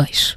2. 0.00 0.36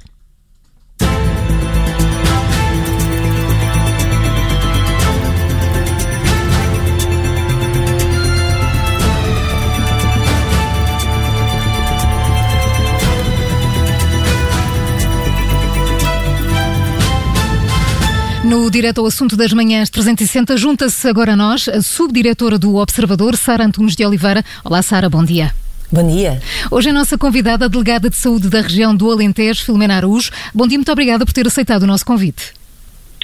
No 18.44 18.70
Direto 18.70 19.00
ao 19.00 19.06
Assunto 19.06 19.36
das 19.36 19.52
Manhãs 19.54 19.88
360, 19.88 20.58
junta-se 20.58 21.08
agora 21.08 21.32
a 21.32 21.36
nós 21.36 21.68
a 21.68 21.80
subdiretora 21.80 22.58
do 22.58 22.76
Observador, 22.76 23.36
Sara 23.36 23.64
Antunes 23.64 23.96
de 23.96 24.04
Oliveira. 24.04 24.44
Olá, 24.62 24.82
Sara, 24.82 25.08
bom 25.08 25.24
dia. 25.24 25.63
Bom 25.92 26.06
dia. 26.06 26.40
Hoje 26.70 26.88
é 26.88 26.90
a 26.90 26.94
nossa 26.94 27.16
convidada, 27.16 27.66
a 27.66 27.68
delegada 27.68 28.10
de 28.10 28.16
saúde 28.16 28.48
da 28.48 28.60
região 28.60 28.94
do 28.94 29.10
Alentejo, 29.10 29.64
Filomena 29.64 29.96
Araújo. 29.96 30.30
Bom 30.52 30.66
dia, 30.66 30.78
muito 30.78 30.90
obrigada 30.90 31.24
por 31.24 31.32
ter 31.32 31.46
aceitado 31.46 31.82
o 31.82 31.86
nosso 31.86 32.04
convite. 32.04 32.52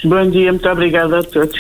Bom 0.03 0.31
dia, 0.31 0.51
muito 0.51 0.67
obrigada 0.67 1.19
a 1.19 1.23
todos. 1.23 1.59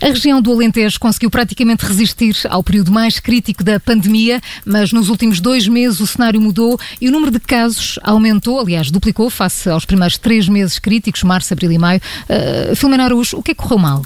A 0.00 0.06
região 0.06 0.40
do 0.40 0.50
Alentejo 0.50 0.98
conseguiu 0.98 1.30
praticamente 1.30 1.84
resistir 1.84 2.34
ao 2.48 2.62
período 2.62 2.90
mais 2.90 3.20
crítico 3.20 3.62
da 3.62 3.78
pandemia, 3.78 4.40
mas 4.64 4.92
nos 4.92 5.10
últimos 5.10 5.40
dois 5.40 5.68
meses 5.68 6.00
o 6.00 6.06
cenário 6.06 6.40
mudou 6.40 6.78
e 7.00 7.08
o 7.08 7.12
número 7.12 7.30
de 7.30 7.40
casos 7.40 7.98
aumentou, 8.02 8.58
aliás, 8.58 8.90
duplicou 8.90 9.28
face 9.28 9.68
aos 9.68 9.84
primeiros 9.84 10.16
três 10.16 10.48
meses 10.48 10.78
críticos, 10.78 11.22
março, 11.22 11.52
abril 11.52 11.70
e 11.70 11.78
maio. 11.78 12.00
Uh, 12.30 12.74
Filomena 12.74 13.04
Araújo, 13.04 13.36
o 13.36 13.42
que 13.42 13.50
é 13.50 13.54
que 13.54 13.60
correu 13.60 13.78
mal? 13.78 14.02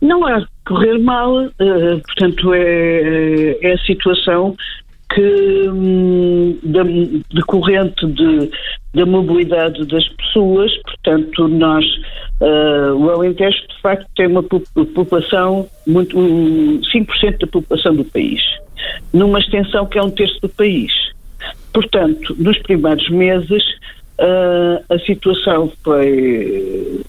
Não 0.00 0.26
há 0.26 0.46
correr 0.66 0.98
mal, 0.98 1.44
uh, 1.44 2.00
portanto, 2.06 2.54
é, 2.54 3.58
é 3.60 3.72
a 3.72 3.78
situação 3.78 4.56
que 5.14 5.68
hum, 5.68 6.58
decorrente 7.32 8.06
de, 8.06 8.50
da 8.94 9.04
mobilidade 9.04 9.84
das 9.86 10.08
pessoas, 10.08 10.72
portanto 10.82 11.48
nós 11.48 11.84
uh, 12.40 12.94
o 12.94 13.10
Alentejo 13.10 13.58
de 13.68 13.80
facto 13.80 14.06
tem 14.14 14.28
uma 14.28 14.42
população 14.42 15.68
muito 15.86 16.18
um, 16.18 16.80
5% 16.80 17.38
da 17.38 17.46
população 17.48 17.94
do 17.96 18.04
país, 18.04 18.40
numa 19.12 19.40
extensão 19.40 19.86
que 19.86 19.98
é 19.98 20.02
um 20.02 20.10
terço 20.10 20.40
do 20.40 20.48
país. 20.48 20.92
Portanto, 21.72 22.36
nos 22.38 22.58
primeiros 22.58 23.08
meses 23.10 23.62
uh, 24.20 24.84
a 24.88 24.98
situação 25.00 25.72
foi 25.82 27.00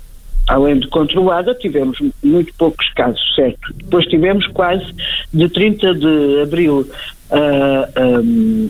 além 0.51 0.79
de 0.79 0.87
controlada, 0.87 1.55
tivemos 1.55 1.97
muito 2.21 2.53
poucos 2.55 2.87
casos, 2.93 3.21
certo? 3.35 3.73
Depois 3.73 4.05
tivemos 4.07 4.45
quase 4.47 4.85
de 5.33 5.47
30 5.47 5.95
de 5.95 6.41
abril 6.41 6.89
uh, 7.29 8.19
um, 8.21 8.69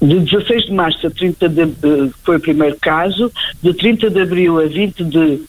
de 0.00 0.20
16 0.20 0.66
de 0.66 0.72
março 0.72 1.06
a 1.06 1.10
30 1.10 1.48
de 1.48 1.62
uh, 1.62 2.14
foi 2.22 2.36
o 2.36 2.40
primeiro 2.40 2.76
caso, 2.80 3.32
de 3.62 3.72
30 3.72 4.10
de 4.10 4.20
abril 4.20 4.60
a 4.60 4.66
20 4.66 5.04
de, 5.04 5.42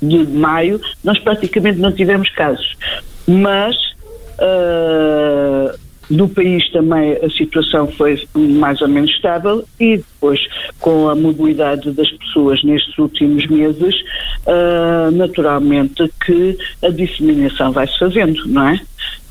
de 0.00 0.18
maio, 0.28 0.80
nós 1.02 1.18
praticamente 1.18 1.80
não 1.80 1.90
tivemos 1.90 2.30
casos. 2.30 2.76
Mas 3.26 3.74
uh, 4.38 5.76
no 6.10 6.28
país 6.28 6.68
também 6.70 7.12
a 7.22 7.30
situação 7.30 7.86
foi 7.88 8.22
mais 8.34 8.80
ou 8.80 8.88
menos 8.88 9.10
estável 9.10 9.64
e 9.78 9.98
depois 9.98 10.40
com 10.80 11.08
a 11.08 11.14
mobilidade 11.14 11.90
das 11.92 12.10
pessoas 12.10 12.62
nestes 12.62 12.96
últimos 12.98 13.46
meses, 13.46 13.94
uh, 14.46 15.10
naturalmente 15.12 16.10
que 16.24 16.56
a 16.82 16.90
disseminação 16.90 17.72
vai-se 17.72 17.98
fazendo, 17.98 18.46
não 18.46 18.68
é? 18.68 18.80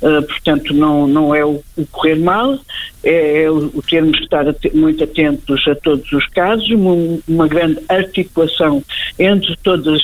Uh, 0.01 0.23
portanto, 0.23 0.73
não, 0.73 1.07
não 1.07 1.35
é 1.35 1.45
o, 1.45 1.61
o 1.77 1.85
correr 1.91 2.15
mal, 2.15 2.57
é, 3.03 3.43
é 3.43 3.51
o, 3.51 3.69
o, 3.73 3.81
termos 3.81 4.17
que 4.17 4.23
estar 4.23 4.45
muito 4.73 5.03
atentos 5.03 5.67
a 5.67 5.75
todos 5.75 6.11
os 6.11 6.25
casos, 6.27 6.69
uma, 6.71 7.19
uma 7.27 7.47
grande 7.47 7.79
articulação 7.87 8.83
entre 9.19 9.55
todas 9.57 10.01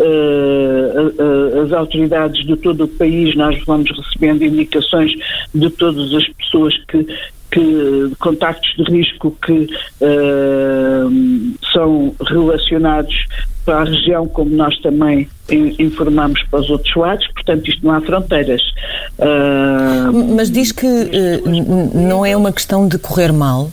uh, 0.00 1.62
as 1.64 1.72
autoridades 1.72 2.46
de 2.46 2.56
todo 2.56 2.84
o 2.84 2.88
país, 2.88 3.34
nós 3.36 3.58
vamos 3.66 3.90
recebendo 3.90 4.44
indicações 4.44 5.12
de 5.54 5.70
todas 5.70 6.12
as 6.14 6.28
pessoas 6.28 6.76
que, 6.86 7.06
que 7.50 8.12
contactos 8.18 8.74
de 8.76 8.84
risco 8.92 9.36
que 9.44 9.68
uh, 10.00 11.58
são 11.72 12.14
relacionados 12.26 13.14
para 13.64 13.80
a 13.80 13.84
região, 13.84 14.26
como 14.26 14.50
nós 14.50 14.78
também 14.80 15.28
informamos 15.50 16.42
para 16.50 16.60
os 16.60 16.70
outros 16.70 16.94
lados, 16.94 17.26
portanto 17.28 17.68
isto 17.68 17.84
não 17.84 17.94
há 17.94 18.00
fronteiras. 18.00 18.62
Uh, 19.18 20.34
Mas 20.36 20.50
diz 20.50 20.72
que 20.72 20.86
uh, 20.86 21.98
não 21.98 22.24
é 22.24 22.36
uma 22.36 22.52
questão 22.52 22.86
de 22.86 22.98
correr 22.98 23.32
mal 23.32 23.64
uh, 23.64 23.72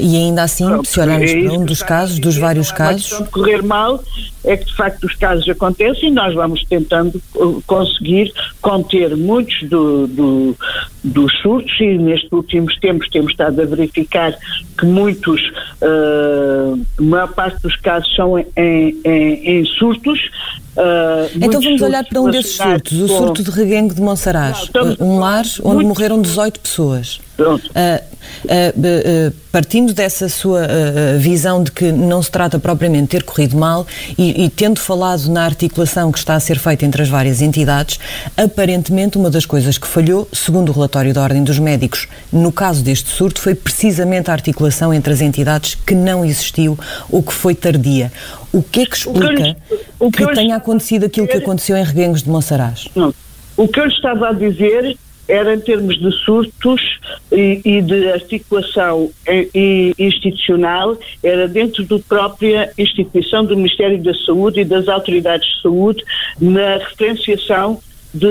e 0.00 0.16
ainda 0.16 0.42
assim, 0.42 0.66
se 0.84 1.00
olharmos 1.00 1.30
é 1.30 1.42
para 1.42 1.52
um 1.52 1.64
dos 1.64 1.82
casos, 1.82 2.18
dos 2.18 2.36
vários 2.36 2.70
casos... 2.70 3.06
A 3.06 3.08
questão 3.08 3.22
de 3.24 3.30
correr 3.30 3.62
mal 3.62 4.02
é 4.44 4.56
que 4.56 4.64
de 4.64 4.74
facto 4.74 5.04
os 5.04 5.14
casos 5.16 5.48
acontecem 5.48 6.08
e 6.08 6.12
nós 6.12 6.34
vamos 6.34 6.64
tentando 6.64 7.20
conseguir 7.66 8.32
conter 8.62 9.14
muitos 9.16 9.68
do, 9.68 10.06
do, 10.06 10.56
dos 11.04 11.32
surtos 11.40 11.78
e 11.78 11.98
nestes 11.98 12.32
últimos 12.32 12.78
tempos 12.78 13.06
temos 13.10 13.32
estado 13.32 13.60
a 13.60 13.66
verificar 13.66 14.34
que 14.78 14.86
muitos, 14.86 15.42
a 15.82 17.02
maior 17.02 17.28
parte 17.34 17.60
dos 17.60 17.76
casos 17.76 18.14
são 18.14 18.38
em 18.38 18.46
em, 19.04 19.60
em 19.60 19.64
surtos. 19.64 20.18
Uh, 20.76 21.28
então 21.34 21.60
vamos 21.60 21.82
olhar 21.82 22.04
para 22.04 22.20
um 22.20 22.30
desses 22.30 22.56
surtos, 22.56 23.00
o 23.00 23.08
surto 23.08 23.42
de 23.42 23.50
Reguengo 23.50 23.94
de 23.94 24.00
Monsaraz, 24.00 24.70
um 25.00 25.18
lar 25.18 25.44
onde 25.64 25.84
morreram 25.84 26.20
18 26.22 26.60
pessoas. 26.60 27.20
Pronto. 27.40 27.70
Uh, 27.70 28.04
uh, 28.44 29.34
partindo 29.50 29.94
dessa 29.94 30.28
sua 30.28 30.68
visão 31.18 31.64
de 31.64 31.72
que 31.72 31.90
não 31.90 32.22
se 32.22 32.30
trata 32.30 32.58
propriamente 32.58 33.04
de 33.04 33.08
ter 33.08 33.22
corrido 33.22 33.56
mal 33.56 33.86
e, 34.18 34.44
e, 34.44 34.50
tendo 34.50 34.78
falado 34.78 35.26
na 35.28 35.44
articulação 35.44 36.12
que 36.12 36.18
está 36.18 36.34
a 36.34 36.40
ser 36.40 36.58
feita 36.58 36.84
entre 36.84 37.00
as 37.00 37.08
várias 37.08 37.40
entidades, 37.40 37.98
aparentemente 38.36 39.16
uma 39.16 39.30
das 39.30 39.46
coisas 39.46 39.78
que 39.78 39.86
falhou, 39.86 40.28
segundo 40.32 40.68
o 40.68 40.72
relatório 40.72 41.14
da 41.14 41.22
Ordem 41.22 41.42
dos 41.42 41.58
Médicos, 41.58 42.06
no 42.30 42.52
caso 42.52 42.84
deste 42.84 43.08
surto, 43.08 43.40
foi 43.40 43.54
precisamente 43.54 44.30
a 44.30 44.34
articulação 44.34 44.92
entre 44.92 45.12
as 45.12 45.22
entidades 45.22 45.74
que 45.74 45.94
não 45.94 46.22
existiu 46.22 46.78
ou 47.10 47.22
que 47.22 47.32
foi 47.32 47.54
tardia. 47.54 48.12
O 48.52 48.62
que 48.62 48.82
é 48.82 48.86
que 48.86 48.96
explica 48.96 49.56
o 49.98 50.10
que, 50.10 50.18
que, 50.18 50.26
que 50.26 50.34
tenha 50.34 50.56
acontecido 50.56 51.06
aquilo 51.06 51.26
que 51.26 51.38
aconteceu 51.38 51.76
em 51.76 51.84
Reguengos 51.84 52.22
de 52.22 52.28
Monsaraz? 52.28 52.86
O 53.56 53.66
que 53.66 53.80
eu 53.80 53.86
estava 53.86 54.28
a 54.28 54.32
dizer 54.32 54.96
era 55.30 55.54
em 55.54 55.60
termos 55.60 55.98
de 55.98 56.10
surtos 56.24 56.98
e, 57.30 57.60
e 57.64 57.80
de 57.80 58.10
articulação 58.10 59.10
e, 59.26 59.94
institucional, 59.98 60.98
era 61.22 61.46
dentro 61.46 61.84
da 61.84 61.98
própria 62.00 62.72
instituição 62.76 63.44
do 63.44 63.56
Ministério 63.56 64.02
da 64.02 64.14
Saúde 64.14 64.60
e 64.60 64.64
das 64.64 64.88
autoridades 64.88 65.48
de 65.48 65.62
saúde 65.62 66.04
na 66.40 66.78
referenciação 66.78 67.80
de 68.12 68.26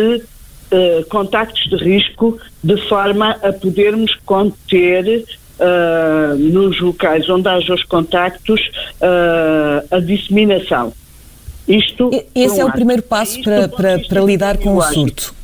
uh, 0.72 1.06
contactos 1.10 1.70
de 1.70 1.78
risco 1.78 2.38
de 2.64 2.78
forma 2.88 3.32
a 3.42 3.54
podermos 3.54 4.16
conter 4.26 5.24
uh, 5.60 6.36
nos 6.38 6.80
locais 6.80 7.30
onde 7.30 7.48
haja 7.48 7.74
os 7.74 7.84
contactos 7.84 8.62
uh, 9.02 9.88
a 9.90 10.00
disseminação. 10.00 10.94
Isto, 11.68 12.10
Esse 12.34 12.60
é 12.60 12.66
o 12.66 12.72
primeiro 12.72 13.04
passo 13.04 13.42
para, 13.44 13.70
para, 13.70 14.00
para 14.00 14.22
lidar 14.22 14.58
com 14.58 14.76
o 14.76 14.82
surto. 14.82 15.39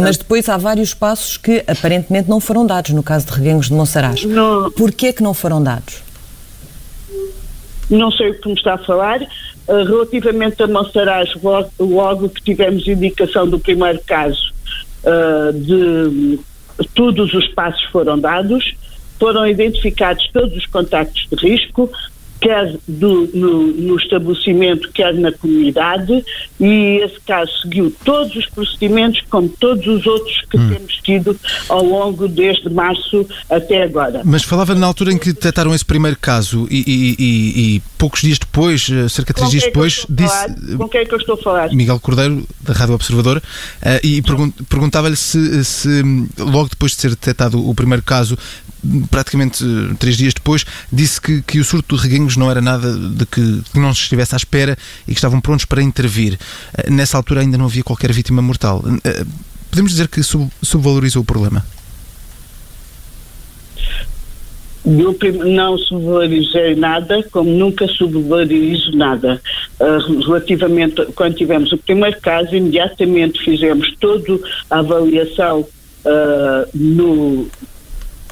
Mas 0.00 0.18
depois 0.18 0.48
há 0.48 0.56
vários 0.56 0.92
passos 0.92 1.36
que 1.36 1.64
aparentemente 1.66 2.28
não 2.28 2.40
foram 2.40 2.66
dados 2.66 2.90
no 2.90 3.02
caso 3.02 3.26
de 3.26 3.32
Reguengos 3.32 3.68
de 3.68 3.74
Monsaraz. 3.74 4.24
Não, 4.24 4.70
Porquê 4.72 5.12
que 5.12 5.22
não 5.22 5.32
foram 5.32 5.62
dados? 5.62 6.02
Não 7.88 8.10
sei 8.10 8.30
o 8.30 8.40
que 8.40 8.48
me 8.48 8.54
está 8.54 8.74
a 8.74 8.78
falar. 8.78 9.22
Uh, 9.22 9.84
relativamente 9.84 10.62
a 10.62 10.66
Monsaraz, 10.66 11.30
logo, 11.78 12.28
que 12.28 12.42
tivemos 12.42 12.86
indicação 12.86 13.48
do 13.48 13.58
primeiro 13.58 14.00
caso, 14.04 14.52
uh, 15.04 15.52
de 15.52 16.38
todos 16.94 17.32
os 17.32 17.48
passos 17.48 17.84
foram 17.86 18.18
dados, 18.18 18.74
foram 19.18 19.46
identificados 19.46 20.28
todos 20.32 20.56
os 20.56 20.66
contactos 20.66 21.28
de 21.30 21.36
risco, 21.36 21.90
quer 22.42 22.76
do, 22.88 23.30
no, 23.32 23.68
no, 23.68 23.96
estabelecimento, 23.96 24.90
quer 24.92 25.14
na 25.14 25.30
comunidade, 25.30 26.24
e 26.58 27.00
esse 27.02 27.20
caso 27.20 27.50
seguiu 27.62 27.94
todos 28.04 28.34
os 28.34 28.46
procedimentos, 28.46 29.22
como 29.30 29.48
todos 29.48 29.86
os 29.86 30.04
outros 30.04 30.42
que 30.50 30.58
hum. 30.58 30.70
temos 30.70 30.94
tido 30.96 31.38
ao 31.68 31.84
longo 31.84 32.26
desde 32.26 32.68
março 32.68 33.24
até 33.48 33.84
agora. 33.84 34.22
Mas 34.24 34.42
falava 34.42 34.74
na 34.74 34.86
altura 34.86 35.12
em 35.12 35.18
que 35.18 35.32
detectaram 35.32 35.72
esse 35.72 35.84
primeiro 35.84 36.18
caso 36.20 36.66
e, 36.68 36.82
e, 36.84 37.16
e, 37.18 37.76
e 37.76 37.82
poucos 37.96 38.22
dias 38.22 38.38
depois, 38.38 38.90
eh, 38.90 39.08
cerca 39.08 39.32
de 39.32 39.36
três 39.38 39.50
dias 39.52 39.62
é 39.62 39.66
depois, 39.66 40.04
disse. 40.08 40.76
Com 40.76 40.88
quem 40.88 41.02
é 41.02 41.04
que 41.04 41.14
eu 41.14 41.18
estou 41.18 41.36
a 41.36 41.38
falar? 41.38 41.72
Miguel 41.72 42.00
Cordeiro, 42.00 42.44
da 42.60 42.72
Rádio 42.72 42.96
Observador, 42.96 43.38
uh, 43.38 43.42
e 44.02 44.20
perguntava-lhe 44.68 45.14
se, 45.14 45.64
se, 45.64 46.02
logo 46.36 46.70
depois 46.70 46.92
de 46.92 47.00
ser 47.00 47.10
detectado 47.10 47.64
o 47.64 47.72
primeiro 47.72 48.02
caso, 48.02 48.36
praticamente 49.10 49.64
eh, 49.64 49.94
três 49.98 50.16
dias 50.16 50.34
depois, 50.34 50.64
disse 50.92 51.20
que, 51.20 51.42
que 51.42 51.60
o 51.60 51.64
surto 51.64 51.96
de 51.96 52.02
reguengos 52.02 52.36
não 52.36 52.50
era 52.50 52.60
nada 52.60 52.92
de 52.92 53.24
que, 53.26 53.62
que 53.72 53.78
não 53.78 53.94
se 53.94 54.02
estivesse 54.02 54.34
à 54.34 54.36
espera 54.36 54.76
e 55.06 55.12
que 55.12 55.18
estavam 55.18 55.40
prontos 55.40 55.64
para 55.64 55.82
intervir. 55.82 56.38
Eh, 56.76 56.90
nessa 56.90 57.16
altura 57.16 57.40
ainda 57.40 57.56
não 57.56 57.66
havia 57.66 57.82
qualquer 57.82 58.12
vítima 58.12 58.42
mortal. 58.42 58.82
Eh, 59.04 59.24
podemos 59.70 59.92
dizer 59.92 60.08
que 60.08 60.22
sub, 60.22 60.48
subvalorizou 60.62 61.22
o 61.22 61.24
problema? 61.24 61.64
Não 64.84 65.78
subvalorizei 65.78 66.74
nada, 66.74 67.22
como 67.30 67.48
nunca 67.48 67.86
subvalorizo 67.86 68.90
nada. 68.96 69.40
Relativamente, 70.26 71.06
quando 71.14 71.36
tivemos 71.36 71.70
o 71.70 71.78
primeiro 71.78 72.20
caso, 72.20 72.56
imediatamente 72.56 73.40
fizemos 73.44 73.94
toda 74.00 74.40
a 74.68 74.80
avaliação 74.80 75.60
uh, 75.60 76.68
no 76.74 77.48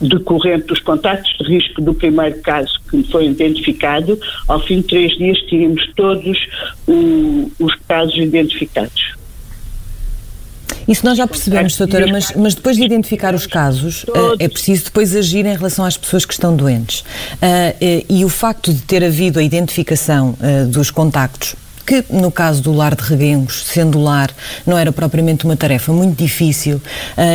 decorrente 0.00 0.67
dos 0.67 0.81
contactos 0.81 1.37
de 1.38 1.55
risco 1.55 1.81
do 1.82 1.94
primeiro 1.94 2.41
caso 2.41 2.81
que 2.91 3.02
foi 3.05 3.26
identificado. 3.26 4.19
Ao 4.49 4.61
fim 4.61 4.81
de 4.81 4.88
três 4.88 5.17
dias 5.17 5.38
tínhamos 5.49 5.87
todos 5.94 6.38
o, 6.87 7.50
os 7.58 7.75
casos 7.88 8.17
identificados. 8.17 9.20
Isso 10.88 11.05
nós 11.05 11.17
já 11.17 11.26
percebemos, 11.26 11.76
doutora, 11.76 12.06
mas, 12.08 12.32
mas 12.35 12.55
depois 12.55 12.76
de 12.76 12.82
identificar 12.82 13.32
os 13.35 13.47
casos, 13.47 14.02
uh, 14.05 14.35
é 14.41 14.49
preciso 14.49 14.87
depois 14.87 15.14
agir 15.14 15.47
em 15.47 15.56
relação 15.56 15.85
às 15.85 15.97
pessoas 15.97 16.25
que 16.25 16.32
estão 16.32 16.56
doentes. 16.56 17.00
Uh, 17.00 17.05
uh, 17.05 18.06
e 18.08 18.25
o 18.25 18.29
facto 18.29 18.73
de 18.73 18.81
ter 18.82 19.05
havido 19.05 19.38
a 19.38 19.43
identificação 19.43 20.35
dos 20.69 20.91
contactos 20.91 21.55
que 21.90 22.04
no 22.08 22.31
caso 22.31 22.62
do 22.62 22.72
lar 22.72 22.94
de 22.94 23.02
Reguengos, 23.02 23.64
sendo 23.66 24.00
lar, 24.00 24.31
não 24.64 24.78
era 24.78 24.92
propriamente 24.92 25.44
uma 25.44 25.56
tarefa 25.56 25.92
muito 25.92 26.16
difícil 26.16 26.76
uh, 26.76 26.82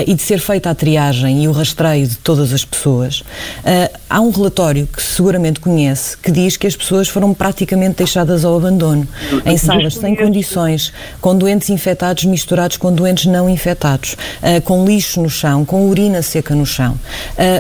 e 0.07 0.13
de 0.13 0.21
ser 0.21 0.39
feita 0.39 0.69
a 0.69 0.75
triagem 0.75 1.43
e 1.43 1.47
o 1.49 1.51
rastreio 1.51 2.07
de 2.07 2.15
todas 2.15 2.53
as 2.53 2.63
pessoas, 2.63 3.19
uh, 3.19 3.99
há 4.09 4.21
um 4.21 4.29
relatório 4.29 4.87
que 4.87 5.03
seguramente 5.03 5.59
conhece 5.59 6.15
que 6.15 6.31
diz 6.31 6.55
que 6.55 6.65
as 6.65 6.73
pessoas 6.73 7.09
foram 7.09 7.33
praticamente 7.33 7.97
deixadas 7.97 8.45
ao 8.45 8.55
abandono, 8.55 9.05
em 9.45 9.57
salas 9.57 9.95
sem 9.95 10.15
condições, 10.15 10.93
com 11.19 11.37
doentes 11.37 11.69
infectados 11.69 12.23
misturados 12.23 12.77
com 12.77 12.93
doentes 12.93 13.25
não 13.25 13.49
infectados, 13.49 14.13
uh, 14.13 14.61
com 14.61 14.85
lixo 14.85 15.21
no 15.21 15.29
chão, 15.29 15.65
com 15.65 15.85
urina 15.89 16.21
seca 16.21 16.55
no 16.55 16.65
chão. 16.65 16.97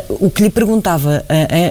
o 0.07 0.29
que 0.29 0.43
lhe 0.43 0.49
perguntava 0.49 1.25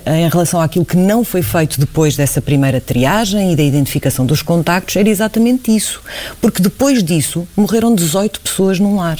em 0.06 0.29
relação 0.29 0.61
àquilo 0.61 0.85
que 0.85 0.97
não 0.97 1.25
foi 1.25 1.41
feito 1.41 1.81
depois 1.81 2.15
dessa 2.15 2.43
primeira 2.43 2.79
triagem 2.79 3.53
e 3.53 3.56
da 3.56 3.62
identificação 3.62 4.26
dos 4.26 4.43
contactos 4.43 4.97
era 4.97 5.13
exatamente 5.14 5.75
isso. 5.75 6.00
Porque 6.40 6.62
depois 6.62 7.02
disso 7.02 7.46
morreram 7.56 7.94
18 7.94 8.40
pessoas 8.40 8.78
num 8.78 8.96
lar. 8.96 9.19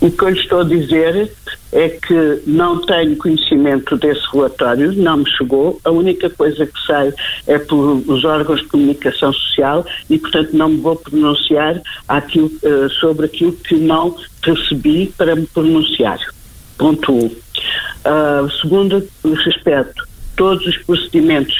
O 0.00 0.10
que 0.10 0.24
eu 0.24 0.30
lhe 0.30 0.40
estou 0.40 0.60
a 0.60 0.64
dizer 0.64 1.30
é 1.72 1.88
que 1.90 2.42
não 2.46 2.80
tenho 2.80 3.16
conhecimento 3.16 3.96
desse 3.98 4.22
relatório, 4.32 4.92
não 4.92 5.18
me 5.18 5.30
chegou. 5.30 5.78
A 5.84 5.90
única 5.90 6.30
coisa 6.30 6.66
que 6.66 6.80
sei 6.86 7.12
é 7.46 7.58
pelos 7.58 8.24
órgãos 8.24 8.60
de 8.60 8.66
comunicação 8.68 9.32
social 9.32 9.84
e, 10.08 10.18
portanto, 10.18 10.52
não 10.52 10.70
me 10.70 10.80
vou 10.80 10.96
pronunciar 10.96 11.80
aquilo, 12.08 12.50
uh, 12.62 12.88
sobre 12.98 13.26
aquilo 13.26 13.52
que 13.52 13.74
não 13.74 14.16
recebi 14.42 15.12
para 15.18 15.36
me 15.36 15.46
pronunciar. 15.46 16.18
Ponto 16.78 17.12
1. 17.12 17.16
Um. 17.18 17.26
Uh, 17.26 18.50
segundo 18.62 19.06
aspecto, 19.46 20.08
todos 20.34 20.66
os 20.66 20.78
procedimentos 20.78 21.54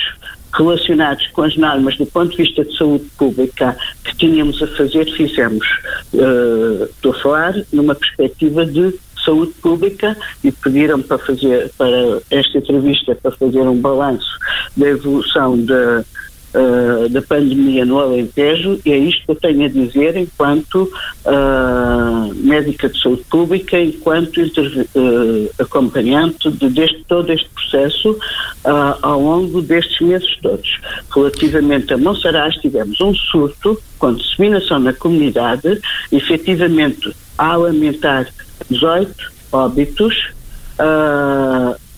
relacionados 0.53 1.27
com 1.29 1.43
as 1.43 1.57
normas 1.57 1.97
do 1.97 2.07
ponto 2.07 2.31
de 2.31 2.43
vista 2.43 2.65
de 2.65 2.77
saúde 2.77 3.05
pública 3.17 3.77
que 4.05 4.17
tínhamos 4.17 4.63
a 4.63 4.67
fazer, 4.69 5.11
fizemos. 5.17 5.67
Uh, 6.13 6.85
estou 6.85 7.13
a 7.13 7.19
falar 7.19 7.55
numa 7.73 7.95
perspectiva 7.95 8.67
de 8.67 8.95
saúde 9.25 9.53
pública 9.63 10.17
e 10.43 10.51
pediram 10.51 11.01
para 11.03 11.19
fazer 11.19 11.71
para 11.77 12.21
esta 12.31 12.59
entrevista 12.59 13.15
para 13.15 13.31
fazer 13.33 13.61
um 13.61 13.79
balanço 13.79 14.39
da 14.77 14.89
evolução 14.89 15.59
da 15.65 16.05
uh, 16.55 17.09
da 17.09 17.23
pandemia 17.23 17.85
no 17.85 17.99
Alentejo 17.99 18.81
e 18.85 18.93
é 18.93 18.99
isto 18.99 19.25
que 19.25 19.31
eu 19.31 19.37
tenho 19.37 19.65
a 19.65 19.69
dizer 19.69 20.17
enquanto 20.17 20.91
uh, 21.25 22.35
médica 22.35 22.89
de 22.89 23.01
saúde 23.01 23.25
pública, 23.31 23.79
enquanto 23.79 24.39
uh, 24.39 25.51
acompanhante 25.59 26.51
de 26.51 26.69
deste, 26.69 27.05
todo 27.05 27.33
este 27.33 27.49
processo 27.51 28.19
ao 29.03 29.21
longo 29.21 29.63
destes 29.63 30.01
meses 30.01 30.37
todos. 30.43 30.79
Relativamente 31.15 31.95
a 31.95 31.99
Monsaraz, 31.99 32.55
tivemos 32.57 33.01
um 33.01 33.15
surto 33.15 33.81
com 33.99 34.15
disseminação 34.15 34.79
na 34.79 34.93
comunidade, 34.93 35.81
efetivamente 36.13 37.15
a 37.39 37.57
lamentar 37.57 38.27
18 38.69 39.15
óbitos 39.53 40.15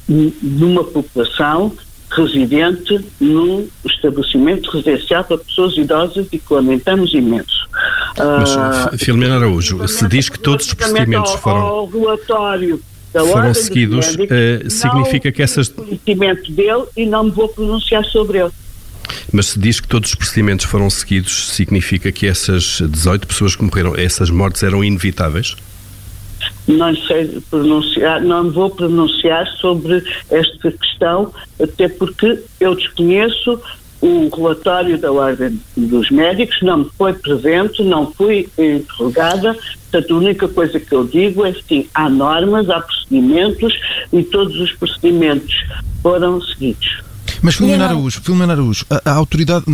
numa 0.08 0.84
população 0.84 1.72
residente 2.14 3.00
num 3.20 3.66
estabelecimento 3.84 4.70
residencial 4.70 5.24
para 5.24 5.38
pessoas 5.38 5.76
idosas 5.76 6.26
e 6.32 6.38
que 6.38 6.54
lamentamos 6.54 7.12
imenso. 7.14 7.68
Mas, 8.18 8.54
uh, 8.54 8.98
Filomena 8.98 9.36
Araújo, 9.36 9.86
se 9.88 10.06
diz 10.08 10.28
que 10.28 10.38
todos 10.38 10.66
os 10.66 10.74
procedimentos 10.74 11.32
foram... 11.32 11.60
Ao 11.60 11.86
relatório 11.86 12.80
foram 13.12 13.52
seguidos, 13.52 14.14
uh, 14.14 14.70
significa 14.70 15.30
que 15.30 15.42
essas... 15.42 15.68
conhecimento 15.68 16.50
dele 16.52 16.84
e 16.96 17.04
não 17.04 17.24
me 17.24 17.30
vou 17.30 17.48
pronunciar 17.48 18.04
sobre 18.06 18.38
ele. 18.38 18.50
Mas 19.30 19.46
se 19.46 19.58
diz 19.58 19.80
que 19.80 19.88
todos 19.88 20.10
os 20.10 20.14
procedimentos 20.14 20.66
foram 20.66 20.88
seguidos, 20.88 21.48
significa 21.48 22.10
que 22.10 22.26
essas 22.26 22.80
18 22.80 23.26
pessoas 23.26 23.56
que 23.56 23.62
morreram, 23.62 23.94
essas 23.96 24.30
mortes 24.30 24.62
eram 24.62 24.82
inevitáveis? 24.82 25.56
Não 26.66 26.94
sei 26.94 27.40
pronunciar, 27.50 28.22
não 28.22 28.50
vou 28.50 28.70
pronunciar 28.70 29.46
sobre 29.58 30.02
esta 30.30 30.70
questão, 30.72 31.32
até 31.60 31.88
porque 31.88 32.42
eu 32.60 32.74
desconheço 32.74 33.60
o 34.00 34.28
relatório 34.34 34.98
da 34.98 35.12
Ordem 35.12 35.60
dos 35.76 36.10
Médicos, 36.10 36.60
não 36.62 36.78
me 36.78 36.90
foi 36.98 37.12
presente, 37.12 37.84
não 37.84 38.12
fui 38.12 38.48
interrogada, 38.58 39.54
portanto 39.54 40.14
a 40.14 40.16
única 40.18 40.48
coisa 40.48 40.80
que 40.80 40.92
eu 40.92 41.04
digo 41.04 41.46
é 41.46 41.52
que 41.52 41.88
há 41.94 42.10
normas, 42.10 42.68
há 42.68 42.80
procedimentos 42.80 43.72
e 44.12 44.24
todos 44.24 44.58
os 44.58 44.72
procedimentos 44.72 45.54
foram 46.02 46.40
seguidos. 46.40 47.11
Mas 47.42 47.56
Filomena 47.56 47.86
Araújo, 47.86 48.20
Filomena 48.20 48.52
Araújo 48.52 48.86
a, 48.88 49.10
a, 49.10 49.14
autoridade, 49.14 49.64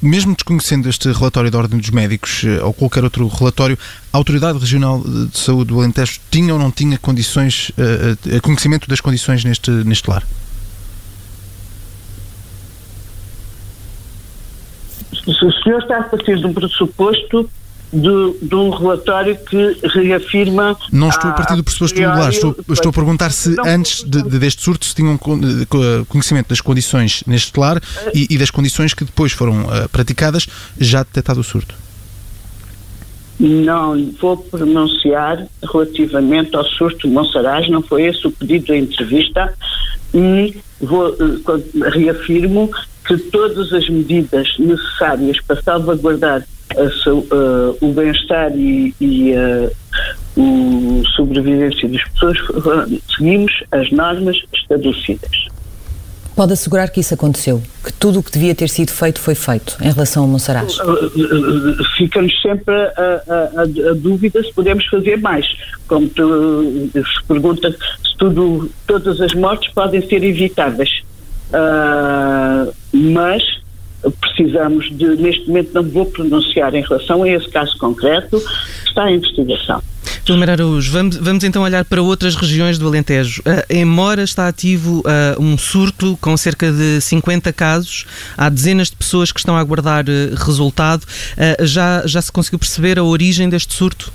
mesmo 0.00 0.34
desconhecendo 0.34 0.88
este 0.88 1.12
relatório 1.12 1.50
da 1.50 1.58
Ordem 1.58 1.78
dos 1.78 1.90
Médicos 1.90 2.42
eh, 2.44 2.62
ou 2.62 2.72
qualquer 2.72 3.04
outro 3.04 3.28
relatório, 3.28 3.78
a 4.10 4.16
Autoridade 4.16 4.58
Regional 4.58 5.02
de 5.02 5.38
Saúde 5.38 5.66
do 5.66 5.78
Alentejo 5.78 6.18
tinha 6.30 6.54
ou 6.54 6.58
não 6.58 6.70
tinha 6.70 6.96
condições, 6.96 7.70
uh, 7.70 8.36
uh, 8.36 8.40
conhecimento 8.40 8.88
das 8.88 9.02
condições 9.02 9.44
neste, 9.44 9.70
neste 9.70 10.08
lar? 10.08 10.26
Se 15.12 15.44
o 15.44 15.52
senhor 15.62 15.82
está 15.82 15.98
a 15.98 16.04
partir 16.04 16.38
de 16.38 16.46
um 16.46 16.54
pressuposto 16.54 17.50
de, 17.92 18.46
de, 18.46 18.54
um 18.54 18.70
relatório 18.70 19.36
que 19.36 19.76
reafirma. 19.88 20.76
Não 20.92 21.08
estou 21.08 21.30
a 21.30 21.34
partir 21.34 21.56
do 21.56 21.64
pressuposto 21.64 21.96
priori, 21.96 22.34
estou, 22.34 22.56
estou 22.70 22.90
a 22.90 22.92
perguntar 22.92 23.30
se 23.30 23.56
antes 23.66 24.02
de, 24.04 24.22
de, 24.22 24.38
deste 24.38 24.62
surto 24.62 24.84
se 24.84 24.94
tinham 24.94 25.18
conhecimento 26.08 26.48
das 26.48 26.60
condições 26.60 27.22
neste 27.26 27.58
lar 27.58 27.80
e, 28.14 28.26
e 28.30 28.38
das 28.38 28.50
condições 28.50 28.94
que 28.94 29.04
depois 29.04 29.32
foram 29.32 29.62
uh, 29.62 29.88
praticadas, 29.90 30.46
já 30.78 31.02
detectado 31.02 31.40
o 31.40 31.44
surto. 31.44 31.74
Não 33.40 34.12
vou 34.20 34.36
pronunciar 34.36 35.46
relativamente 35.62 36.56
ao 36.56 36.64
surto 36.64 37.06
de 37.06 37.14
Monsaraz, 37.14 37.68
não 37.70 37.80
foi 37.80 38.06
esse 38.06 38.26
o 38.26 38.32
pedido 38.32 38.66
da 38.66 38.76
entrevista 38.76 39.54
e 40.12 40.56
vou, 40.80 41.10
uh, 41.10 41.90
reafirmo 41.90 42.70
que 43.06 43.16
todas 43.16 43.72
as 43.72 43.88
medidas 43.88 44.56
necessárias 44.58 45.40
para 45.40 45.62
salvaguardar 45.62 46.44
a, 46.76 47.10
uh, 47.10 47.78
o 47.80 47.92
bem-estar 47.92 48.52
e, 48.56 48.94
e 49.00 49.32
uh, 49.32 49.70
o 50.36 51.02
sobrevivência 51.16 51.88
das 51.88 52.02
pessoas, 52.10 52.38
seguimos 53.16 53.52
as 53.72 53.90
normas 53.90 54.36
estabelecidas. 54.54 55.48
Pode 56.38 56.52
assegurar 56.52 56.88
que 56.90 57.00
isso 57.00 57.12
aconteceu? 57.14 57.60
Que 57.84 57.92
tudo 57.92 58.20
o 58.20 58.22
que 58.22 58.30
devia 58.30 58.54
ter 58.54 58.68
sido 58.68 58.92
feito 58.92 59.18
foi 59.18 59.34
feito 59.34 59.76
em 59.80 59.90
relação 59.90 60.22
ao 60.22 60.28
Monsaraz? 60.28 60.78
Fica-nos 61.96 62.40
sempre 62.40 62.72
a, 62.72 63.22
a, 63.28 63.62
a, 63.62 63.94
dúvida 63.94 64.40
se 64.40 64.52
podemos 64.52 64.86
fazer 64.86 65.16
mais. 65.16 65.44
Como 65.88 66.08
tu, 66.08 66.90
se 66.94 67.24
pergunta 67.26 67.72
se 67.72 68.16
tudo, 68.16 68.70
todas 68.86 69.20
as 69.20 69.34
mortes 69.34 69.74
podem 69.74 70.00
ser 70.08 70.22
evitáveis. 70.22 71.02
Uh, 71.48 72.72
mas 72.92 73.42
precisamos 74.20 74.90
de, 74.96 75.16
neste 75.16 75.46
momento 75.48 75.74
não 75.74 75.82
vou 75.82 76.06
pronunciar 76.06 76.74
em 76.74 76.82
relação 76.82 77.22
a 77.22 77.28
esse 77.28 77.48
caso 77.48 77.76
concreto, 77.78 78.42
está 78.86 79.10
em 79.10 79.16
investigação. 79.16 79.82
Filomena 80.24 80.52
Araújo, 80.52 80.92
vamos, 80.92 81.16
vamos 81.16 81.42
então 81.42 81.62
olhar 81.62 81.84
para 81.84 82.02
outras 82.02 82.34
regiões 82.34 82.78
do 82.78 82.86
Alentejo. 82.86 83.40
Uh, 83.40 83.64
em 83.70 83.84
Mora 83.84 84.22
está 84.22 84.46
ativo 84.46 85.00
uh, 85.00 85.42
um 85.42 85.56
surto 85.56 86.18
com 86.20 86.36
cerca 86.36 86.70
de 86.70 87.00
50 87.00 87.52
casos. 87.52 88.04
Há 88.36 88.48
dezenas 88.48 88.90
de 88.90 88.96
pessoas 88.96 89.32
que 89.32 89.40
estão 89.40 89.56
a 89.56 89.60
aguardar 89.60 90.04
uh, 90.04 90.34
resultado. 90.34 91.06
já, 91.60 92.06
já 92.06 92.20
se 92.20 92.30
conseguiu 92.30 92.58
perceber 92.58 92.98
a 92.98 93.04
origem 93.04 93.48
deste 93.48 93.72
surto? 93.74 94.12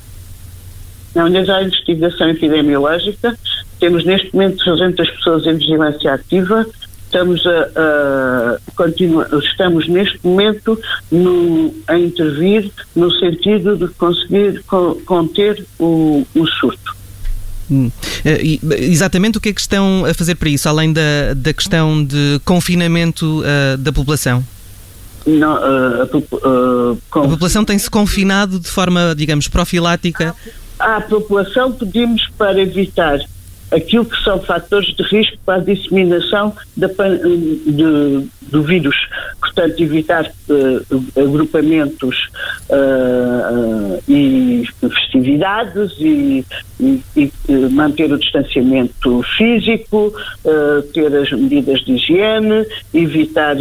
Não, 1.15 1.25
ainda 1.25 1.43
já 1.45 1.57
há 1.57 1.63
investigação 1.63 2.29
epidemiológica. 2.29 3.37
Temos 3.79 4.05
neste 4.05 4.31
momento 4.33 4.63
300 4.63 5.09
pessoas 5.09 5.45
em 5.45 5.57
vigilância 5.57 6.13
ativa 6.13 6.65
estamos 7.13 7.45
a, 7.45 7.69
a 7.75 8.57
continua, 8.75 9.29
estamos 9.43 9.87
neste 9.87 10.19
momento 10.23 10.79
no, 11.11 11.73
a 11.87 11.97
intervir 11.97 12.71
no 12.95 13.11
sentido 13.11 13.77
de 13.77 13.87
conseguir 13.93 14.63
conter 15.05 15.63
o, 15.77 16.25
o 16.35 16.47
surto. 16.47 16.95
Hum. 17.69 17.91
Uh, 18.25 18.73
exatamente 18.73 19.37
o 19.37 19.41
que 19.41 19.49
é 19.49 19.53
que 19.53 19.61
estão 19.61 20.05
a 20.05 20.13
fazer 20.13 20.35
para 20.35 20.49
isso, 20.49 20.67
além 20.67 20.91
da, 20.91 21.33
da 21.35 21.53
questão 21.53 22.03
de 22.03 22.41
confinamento 22.43 23.41
uh, 23.41 23.77
da 23.77 23.93
população? 23.93 24.43
Não, 25.25 25.53
uh, 25.53 26.01
a, 26.01 27.19
a, 27.19 27.27
população 27.29 27.63
tem-se 27.63 27.89
confinado 27.89 28.59
de 28.59 28.67
forma, 28.67 29.13
digamos, 29.15 29.47
profilática? 29.47 30.35
À, 30.77 30.97
à 30.97 31.01
população 31.01 31.71
pedimos 31.71 32.27
para 32.37 32.59
evitar 32.59 33.19
aquilo 33.73 34.05
que 34.05 34.23
são 34.23 34.39
fatores 34.39 34.93
de 34.95 35.03
risco 35.03 35.37
para 35.45 35.55
a 35.55 35.63
disseminação 35.63 36.55
da, 36.77 36.87
de, 36.87 38.27
do 38.41 38.63
vírus. 38.63 38.95
Portanto, 39.39 39.81
evitar 39.81 40.25
uh, 40.49 41.21
agrupamentos 41.21 42.29
uh, 42.69 44.03
e 44.07 44.67
festividades 44.79 45.91
e, 45.99 46.45
e, 46.79 47.01
e, 47.15 47.31
manter 47.71 48.11
o 48.11 48.17
distanciamento 48.17 49.23
físico, 49.37 50.13
ter 50.93 51.15
as 51.15 51.31
medidas 51.31 51.81
de 51.81 51.93
higiene, 51.93 52.65
evitar, 52.93 53.55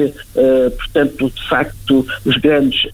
portanto, 0.76 1.30
de 1.30 1.48
facto, 1.48 2.06
os 2.24 2.36
grandes 2.38 2.88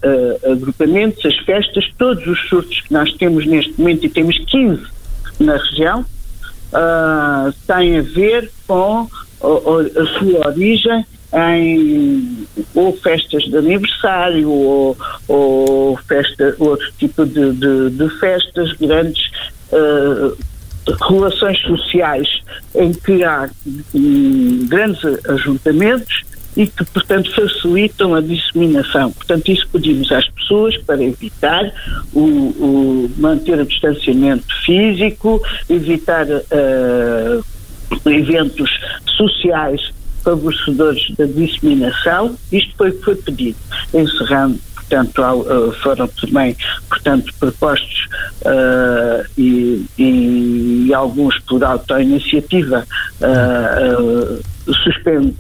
agrupamentos, 0.44 1.25
as 1.25 1.37
festas, 1.38 1.88
todos 1.96 2.26
os 2.26 2.48
surtos 2.48 2.80
que 2.80 2.92
nós 2.92 3.12
temos 3.14 3.46
neste 3.46 3.72
momento, 3.78 4.04
e 4.04 4.08
temos 4.08 4.37
15 4.38 4.82
na 5.40 5.56
região, 5.56 6.04
uh, 6.72 7.52
tem 7.66 7.98
a 7.98 8.02
ver 8.02 8.50
com 8.66 9.08
a, 9.42 10.00
a 10.00 10.06
sua 10.18 10.48
origem 10.48 11.04
em 11.32 12.46
ou 12.75 12.96
festas 12.96 13.44
de 13.44 13.56
aniversário 13.56 14.50
ou, 14.50 14.96
ou 15.26 15.96
festa, 16.08 16.54
outro 16.58 16.90
tipo 16.98 17.26
de, 17.26 17.52
de, 17.52 17.90
de 17.90 18.08
festas, 18.18 18.72
grandes 18.75 19.30
uh, 19.72 20.37
relações 21.08 21.60
sociais 21.60 22.40
em 22.75 22.92
que 22.92 23.22
há 23.25 23.48
um, 23.94 24.66
grandes 24.68 25.04
ajuntamentos 25.28 26.25
e 26.58 26.66
que, 26.66 26.84
portanto, 26.86 27.32
facilitam 27.32 28.16
a 28.16 28.20
disseminação. 28.20 29.12
Portanto, 29.12 29.48
isso 29.48 29.66
pedimos 29.72 30.10
às 30.10 30.28
pessoas 30.30 30.76
para 30.78 31.00
evitar 31.02 31.72
o, 32.12 32.20
o 32.20 33.10
manter 33.16 33.60
o 33.60 33.64
distanciamento 33.64 34.52
físico, 34.66 35.40
evitar 35.70 36.26
uh, 36.26 37.44
eventos 38.06 38.68
sociais 39.06 39.92
favorecedores 40.24 41.14
da 41.16 41.26
disseminação. 41.26 42.36
Isto 42.50 42.74
foi 42.76 42.90
foi 42.90 43.14
pedido. 43.14 43.56
Encerrando 43.94 44.58
portanto, 44.88 45.22
eh, 45.22 45.72
foram 45.82 46.08
também, 46.08 46.56
portanto, 46.88 47.32
propostos 47.38 48.06
uh, 48.40 49.24
e, 49.36 49.84
e, 49.98 50.94
alguns 50.94 51.38
por 51.40 51.62
autoiniciativa 51.62 52.86
uh, 53.20 54.02
uh, 54.02 54.40
suspende 54.75 55.34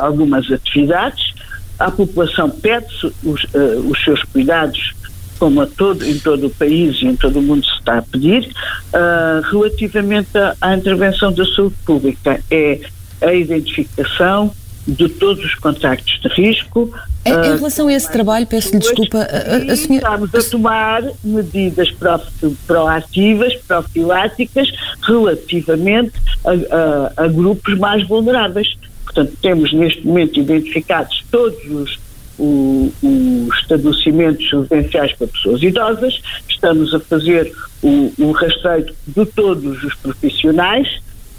algumas 0.00 0.50
atividades. 0.50 1.32
A 1.78 1.90
população 1.90 2.50
pede-se 2.50 3.06
os, 3.24 3.46
os 3.88 4.04
seus 4.04 4.22
cuidados 4.24 4.94
como 5.42 5.66
todo, 5.66 6.04
em 6.04 6.16
todo 6.20 6.46
o 6.46 6.50
país 6.50 7.02
e 7.02 7.06
em 7.06 7.16
todo 7.16 7.40
o 7.40 7.42
mundo 7.42 7.66
se 7.66 7.72
está 7.72 7.98
a 7.98 8.02
pedir, 8.02 8.48
uh, 8.94 9.42
relativamente 9.50 10.38
à, 10.60 10.76
intervenção 10.76 11.32
da 11.32 11.44
saúde 11.44 11.74
pública, 11.84 12.40
é 12.48 12.78
a 13.20 13.34
identificação 13.34 14.54
de 14.86 15.08
todos 15.08 15.44
os 15.44 15.54
contactos 15.54 16.20
de 16.20 16.28
risco, 16.28 16.92
em, 17.24 17.30
em 17.30 17.34
ah, 17.34 17.54
relação 17.54 17.86
a 17.86 17.92
esse 17.92 18.10
trabalho, 18.10 18.46
peço-lhe 18.46 18.80
desculpa, 18.80 19.18
a, 19.18 19.72
a 19.72 19.76
senhora... 19.76 20.06
Estamos 20.06 20.34
a 20.34 20.50
tomar 20.50 21.02
medidas 21.22 21.88
proativas, 22.66 23.54
profiláticas, 23.66 24.72
relativamente 25.02 26.12
a, 26.44 26.50
a, 26.50 27.24
a, 27.24 27.28
grupos 27.28 27.78
mais 27.78 28.06
vulneráveis. 28.08 28.76
Portanto, 29.04 29.36
temos 29.40 29.72
neste 29.72 30.04
momento 30.04 30.40
identificados 30.40 31.24
todos 31.30 31.58
os, 31.70 31.98
os, 32.38 32.92
os 33.02 33.58
estabelecimentos 33.60 34.50
residenciais 34.50 35.12
para 35.12 35.28
pessoas 35.28 35.62
idosas, 35.62 36.20
estamos 36.48 36.92
a 36.92 36.98
fazer 36.98 37.52
o, 37.82 38.12
o 38.18 38.32
rastreio 38.32 38.92
de 39.06 39.26
todos 39.26 39.84
os 39.84 39.94
profissionais, 39.96 40.88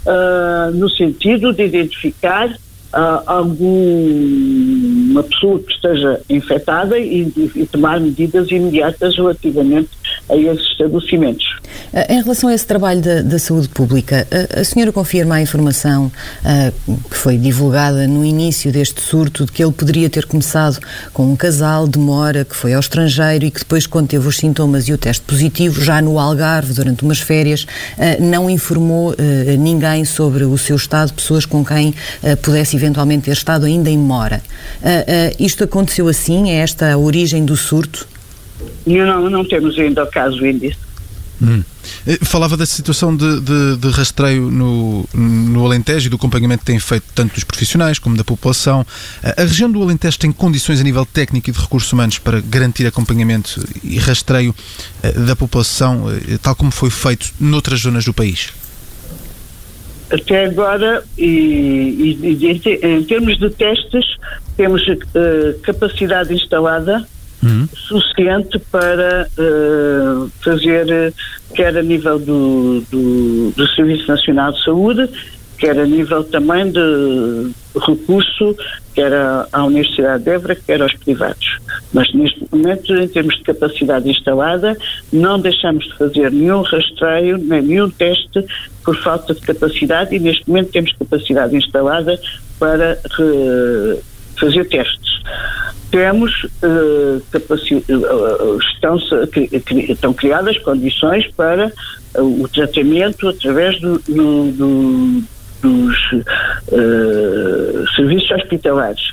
uh, 0.06 0.70
no 0.72 0.88
sentido 0.88 1.52
de 1.52 1.64
identificar 1.64 2.54
uh, 2.94 3.22
alguma 3.26 5.22
pessoa 5.24 5.58
que 5.58 5.72
esteja 5.72 6.20
infectada 6.30 6.98
e, 6.98 7.32
e, 7.54 7.66
tomar 7.66 8.00
medidas 8.00 8.50
imediatas 8.50 9.16
relativamente 9.16 9.88
a 10.28 10.36
esses 10.36 10.66
estabelecimentos. 10.70 11.44
Ah, 11.92 12.06
em 12.12 12.22
relação 12.22 12.48
a 12.48 12.54
esse 12.54 12.66
trabalho 12.66 13.00
da, 13.00 13.22
da 13.22 13.38
saúde 13.38 13.68
pública, 13.68 14.26
a, 14.30 14.60
a, 14.60 14.64
senhora 14.64 14.92
confirma 14.92 15.36
a 15.36 15.42
informação 15.42 16.06
uh, 16.44 16.98
que 17.08 17.16
foi 17.16 17.36
divulgada 17.36 18.06
no 18.06 18.24
início 18.24 18.72
deste 18.72 19.00
surto 19.00 19.44
de 19.44 19.52
que 19.52 19.62
ele 19.62 19.72
poderia 19.72 20.08
ter 20.08 20.26
começado 20.26 20.78
com 21.12 21.30
um 21.30 21.36
casal 21.36 21.86
de 21.86 21.98
mora 21.98 22.44
que 22.44 22.56
foi 22.56 22.74
ao 22.74 22.80
estrangeiro 22.80 23.44
e 23.44 23.50
que 23.50 23.60
depois, 23.60 23.86
quando 23.86 24.08
teve 24.08 24.26
os 24.26 24.36
sintomas 24.36 24.88
e 24.88 24.92
o 24.92 24.98
teste 24.98 25.22
positivo, 25.24 25.82
já 25.82 26.00
no 26.00 26.18
Algarve, 26.18 26.72
durante 26.72 27.02
umas 27.02 27.20
férias, 27.20 27.62
uh, 27.62 28.22
não 28.22 28.48
informou 28.48 29.10
uh, 29.10 29.16
ninguém 29.58 30.04
sobre 30.04 30.44
o 30.44 30.56
seu 30.56 30.76
estado, 30.76 31.12
pessoas 31.12 31.46
com 31.46 31.64
quem 31.64 31.94
pudesse 32.42 32.76
eventualmente 32.76 33.24
ter 33.24 33.32
estado 33.32 33.66
ainda 33.66 33.90
em 33.90 33.98
mora. 33.98 34.42
isto 35.38 35.64
aconteceu 35.64 36.08
assim? 36.08 36.50
É 36.50 36.56
esta 36.56 36.92
a 36.92 36.98
origem 36.98 37.44
do 37.44 37.56
surto? 37.56 38.06
Não, 38.86 39.30
não 39.30 39.44
temos 39.44 39.78
ainda 39.78 40.04
o 40.04 40.06
caso 40.06 40.44
índice. 40.44 40.78
Hum. 41.42 41.62
Eh, 42.06 42.18
falava 42.22 42.56
da 42.56 42.64
situação 42.64 43.14
de, 43.14 43.40
de, 43.40 43.76
de, 43.76 43.88
rastreio 43.90 44.50
no, 44.50 45.04
no 45.12 45.66
Alentejo 45.66 46.06
e 46.06 46.10
do 46.10 46.16
acompanhamento 46.16 46.60
que 46.60 46.66
têm 46.66 46.78
feito 46.78 47.04
tanto 47.14 47.34
dos 47.34 47.44
profissionais 47.44 47.98
como 47.98 48.16
da 48.16 48.24
população. 48.24 48.86
A 49.22 49.42
região 49.42 49.70
do 49.70 49.82
Alentejo 49.82 50.18
tem 50.18 50.32
condições 50.32 50.80
a 50.80 50.84
nível 50.84 51.04
técnico 51.04 51.50
e 51.50 51.52
de 51.52 51.58
recursos 51.58 51.92
humanos 51.92 52.18
para 52.18 52.40
garantir 52.40 52.86
acompanhamento 52.86 53.62
e 53.82 53.98
rastreio 53.98 54.54
eh, 55.02 55.12
da 55.12 55.34
população, 55.34 56.06
eh, 56.10 56.38
tal 56.40 56.54
como 56.54 56.70
foi 56.70 56.90
feito 56.90 57.32
noutras 57.40 57.80
zonas 57.80 58.04
do 58.04 58.14
país? 58.14 58.52
Até 60.10 60.44
agora, 60.44 61.02
e, 61.18 61.24
e, 61.26 62.28
e 62.28 62.86
em 62.86 63.02
termos 63.04 63.38
de 63.38 63.50
testes, 63.50 64.04
temos 64.56 64.86
uh, 64.86 65.58
capacidade 65.62 66.32
instalada 66.32 67.04
uhum. 67.44 67.68
suficiente 67.74 68.58
para 68.70 69.28
uh, 69.38 70.30
fazer, 70.42 71.12
quer 71.54 71.76
a 71.76 71.82
nível 71.82 72.18
do, 72.18 72.80
do, 72.90 73.50
do, 73.50 73.66
Serviço 73.74 74.08
Nacional 74.08 74.52
de 74.52 74.64
Saúde, 74.64 75.08
quer 75.58 75.78
a 75.78 75.86
nível 75.86 76.24
também 76.24 76.70
de 76.70 77.50
recurso, 77.78 78.56
quer 78.94 79.12
à 79.52 79.64
Universidade 79.64 80.24
de 80.24 80.30
Évora, 80.30 80.56
quer 80.56 80.82
aos 80.82 80.94
privados. 80.94 81.58
Mas 81.92 82.12
neste 82.12 82.46
momento, 82.50 82.94
em 82.94 83.08
termos 83.08 83.36
de 83.36 83.42
capacidade 83.42 84.08
instalada, 84.08 84.76
não 85.12 85.38
deixamos 85.38 85.84
de 85.84 85.96
fazer 85.96 86.30
nenhum 86.30 86.62
rastreio, 86.62 87.38
nem 87.38 87.62
nenhum 87.62 87.90
teste 87.90 88.44
por 88.84 88.96
falta 88.96 89.34
de 89.34 89.40
capacidade 89.40 90.14
e 90.14 90.18
neste 90.18 90.48
momento 90.48 90.72
temos 90.72 90.92
capacidade 90.92 91.56
instalada 91.56 92.18
para 92.58 92.98
fazer 94.36 94.64
testes 94.68 95.14
temos 95.90 96.44
uh, 96.62 97.22
uh, 97.38 98.58
estão, 98.58 98.96
estão 99.88 100.12
criadas 100.12 100.58
condições 100.58 101.26
para 101.36 101.72
uh, 102.16 102.42
o 102.42 102.48
tratamento 102.48 103.28
através 103.28 103.80
do, 103.80 103.98
do, 104.00 104.52
do, 104.52 105.22
dos 105.62 105.96
serviços 107.96 108.30
hospitalares. 108.32 109.12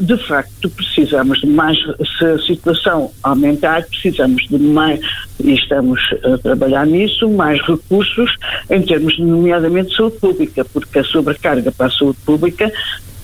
de 0.00 0.16
facto, 0.28 0.70
precisamos 0.70 1.40
de 1.40 1.48
mais, 1.48 1.76
se 2.18 2.24
a 2.24 2.38
situação 2.38 3.10
aumentar, 3.20 3.84
precisamos 3.84 4.46
de 4.48 4.58
mais, 4.58 5.00
e 5.40 5.54
estamos 5.54 6.00
a 6.22 6.38
trabalhar 6.38 6.86
nisso, 6.86 7.28
mais 7.28 7.60
recursos 7.62 8.30
em 8.70 8.80
termos, 8.82 9.18
nomeadamente, 9.18 9.90
de 9.90 9.96
saúde 9.96 10.18
pública, 10.18 10.64
porque 10.64 11.00
a 11.00 11.04
sobrecarga 11.04 11.72
para 11.72 11.86
a 11.86 11.90
saúde 11.90 12.18
pública, 12.24 12.70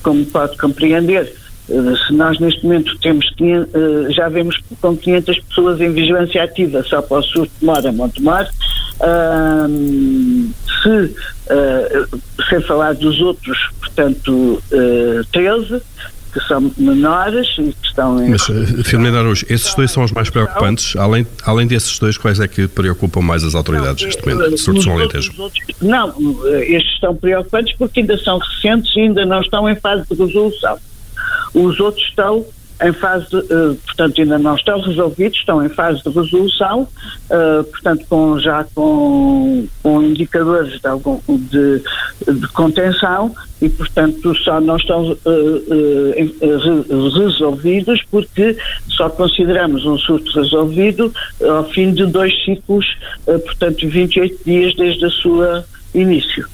como 0.02 0.25
pode 0.26 0.57
compreender, 0.57 1.33
eh, 1.33 1.41
se 1.66 2.12
nós 2.12 2.38
neste 2.40 2.64
momento 2.64 2.99
temos 2.99 3.26
eh, 3.40 4.12
já 4.12 4.28
vemos 4.28 4.61
com 4.81 4.97
500 4.97 5.40
pessoas 5.40 5.81
em 5.81 5.92
vigilância 5.92 6.42
ativa 6.42 6.83
só 6.83 7.00
para 7.00 7.19
o 7.19 7.23
sul 7.23 7.47
de 7.47 7.64
Mora, 7.64 7.92
Montemor, 7.92 8.47
se 10.83 10.88
uh, 10.88 12.21
sem 12.49 12.61
falar 12.62 12.95
dos 12.95 13.21
outros, 13.21 13.59
portanto, 13.81 14.62
uh, 14.73 15.25
13 15.33 15.81
que 16.33 16.40
são 16.49 16.73
menores 16.78 17.47
e 17.59 17.75
que 17.75 17.87
estão 17.87 18.25
em. 18.25 18.31
Mas, 18.31 18.47
Filomena 18.87 19.19
Araújo, 19.19 19.45
esses 19.50 19.75
dois 19.75 19.90
são 19.90 20.02
os 20.02 20.12
mais 20.12 20.31
preocupantes. 20.31 20.97
Além, 20.97 21.26
além 21.45 21.66
desses 21.66 21.99
dois, 21.99 22.16
quais 22.16 22.40
é 22.40 22.49
que 22.49 22.66
preocupam 22.66 23.21
mais 23.21 23.45
as 23.45 23.54
autoridades 23.54 24.02
neste 24.02 24.26
momento? 24.26 24.57
Surto 24.57 24.83
São 24.83 24.95
Alentejo? 24.95 25.33
Não, 25.83 26.14
estes 26.61 26.95
estão 26.95 27.14
preocupantes 27.14 27.76
porque 27.76 28.00
ainda 28.00 28.16
são 28.16 28.38
recentes 28.38 28.97
e 28.97 29.00
ainda 29.00 29.26
não 29.26 29.42
estão 29.42 29.69
em 29.69 29.76
fase 29.76 30.04
de 30.11 30.14
resolução. 30.14 30.78
Os 31.54 31.78
outros 31.80 32.04
estão 32.06 32.44
em 32.82 32.92
fase, 32.92 33.28
de, 33.28 33.37
uh, 33.37 33.75
portanto, 33.87 34.21
ainda 34.21 34.38
não 34.38 34.54
estão 34.56 34.80
resolvidos, 34.80 35.38
estão 35.38 35.64
em 35.64 35.68
fase 35.68 36.02
de 36.02 36.11
resolução, 36.11 36.82
uh, 36.82 37.64
portanto, 37.64 38.04
com, 38.09 38.38
já 38.38 38.64
com, 38.75 39.66
com 39.82 40.02
indicadores 40.02 40.80
de, 40.80 40.87
algum, 40.88 41.21
de, 41.28 41.82
de 42.26 42.49
contenção 42.49 43.35
e, 43.61 43.68
portanto, 43.68 44.35
só 44.38 44.61
não 44.61 44.76
estão 44.76 45.16
resolvidos 47.21 48.02
porque 48.11 48.56
só 48.88 49.09
consideramos 49.09 49.85
um 49.87 49.97
surto 49.99 50.32
resolvido 50.32 51.12
ao 51.49 51.64
fim 51.71 51.92
de 51.92 52.04
dois 52.06 52.32
ciclos, 52.44 52.87
portanto, 53.25 53.88
28 53.88 54.44
dias 54.44 54.75
desde 54.75 55.04
a 55.04 55.11
sua 55.11 55.64
início. 55.94 56.49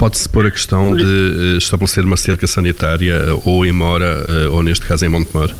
Pode-se 0.00 0.26
pôr 0.30 0.46
a 0.46 0.50
questão 0.50 0.96
de 0.96 1.04
uh, 1.04 1.58
estabelecer 1.58 2.06
uma 2.06 2.16
cerca 2.16 2.46
sanitária 2.46 3.34
uh, 3.34 3.42
ou 3.44 3.66
em 3.66 3.70
Mora, 3.70 4.24
uh, 4.26 4.54
ou 4.54 4.62
neste 4.62 4.86
caso 4.86 5.04
em 5.04 5.10
Montemor? 5.10 5.54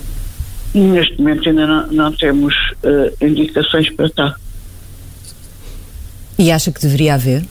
Neste 0.73 1.19
momento 1.19 1.47
ainda 1.47 1.67
não, 1.67 1.87
não 1.89 2.13
temos 2.13 2.55
indicações 3.21 3.91
para 3.91 4.09
tal. 4.09 4.35
E 6.39 6.51
acha 6.51 6.73
que 6.73 6.81
deveria 6.81 7.17
haver? 7.17 7.45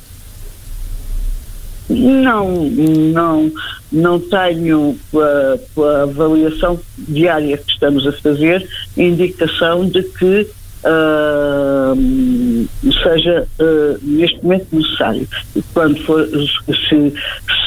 Não, 1.88 2.64
não, 2.64 3.52
não 3.92 4.20
tenho, 4.20 4.98
pela, 5.12 5.60
pela 5.76 6.04
avaliação 6.04 6.80
diária 6.98 7.56
que 7.60 7.72
estamos 7.72 8.08
a 8.08 8.14
fazer, 8.14 8.68
indicação 8.98 9.88
de 9.88 10.02
que 10.02 10.48
uh, 10.84 12.68
seja 13.04 13.48
uh, 13.60 14.00
neste 14.02 14.42
momento 14.44 14.68
necessário. 14.72 15.28
Quando 15.74 16.00
for, 16.04 16.28
se, 16.28 17.14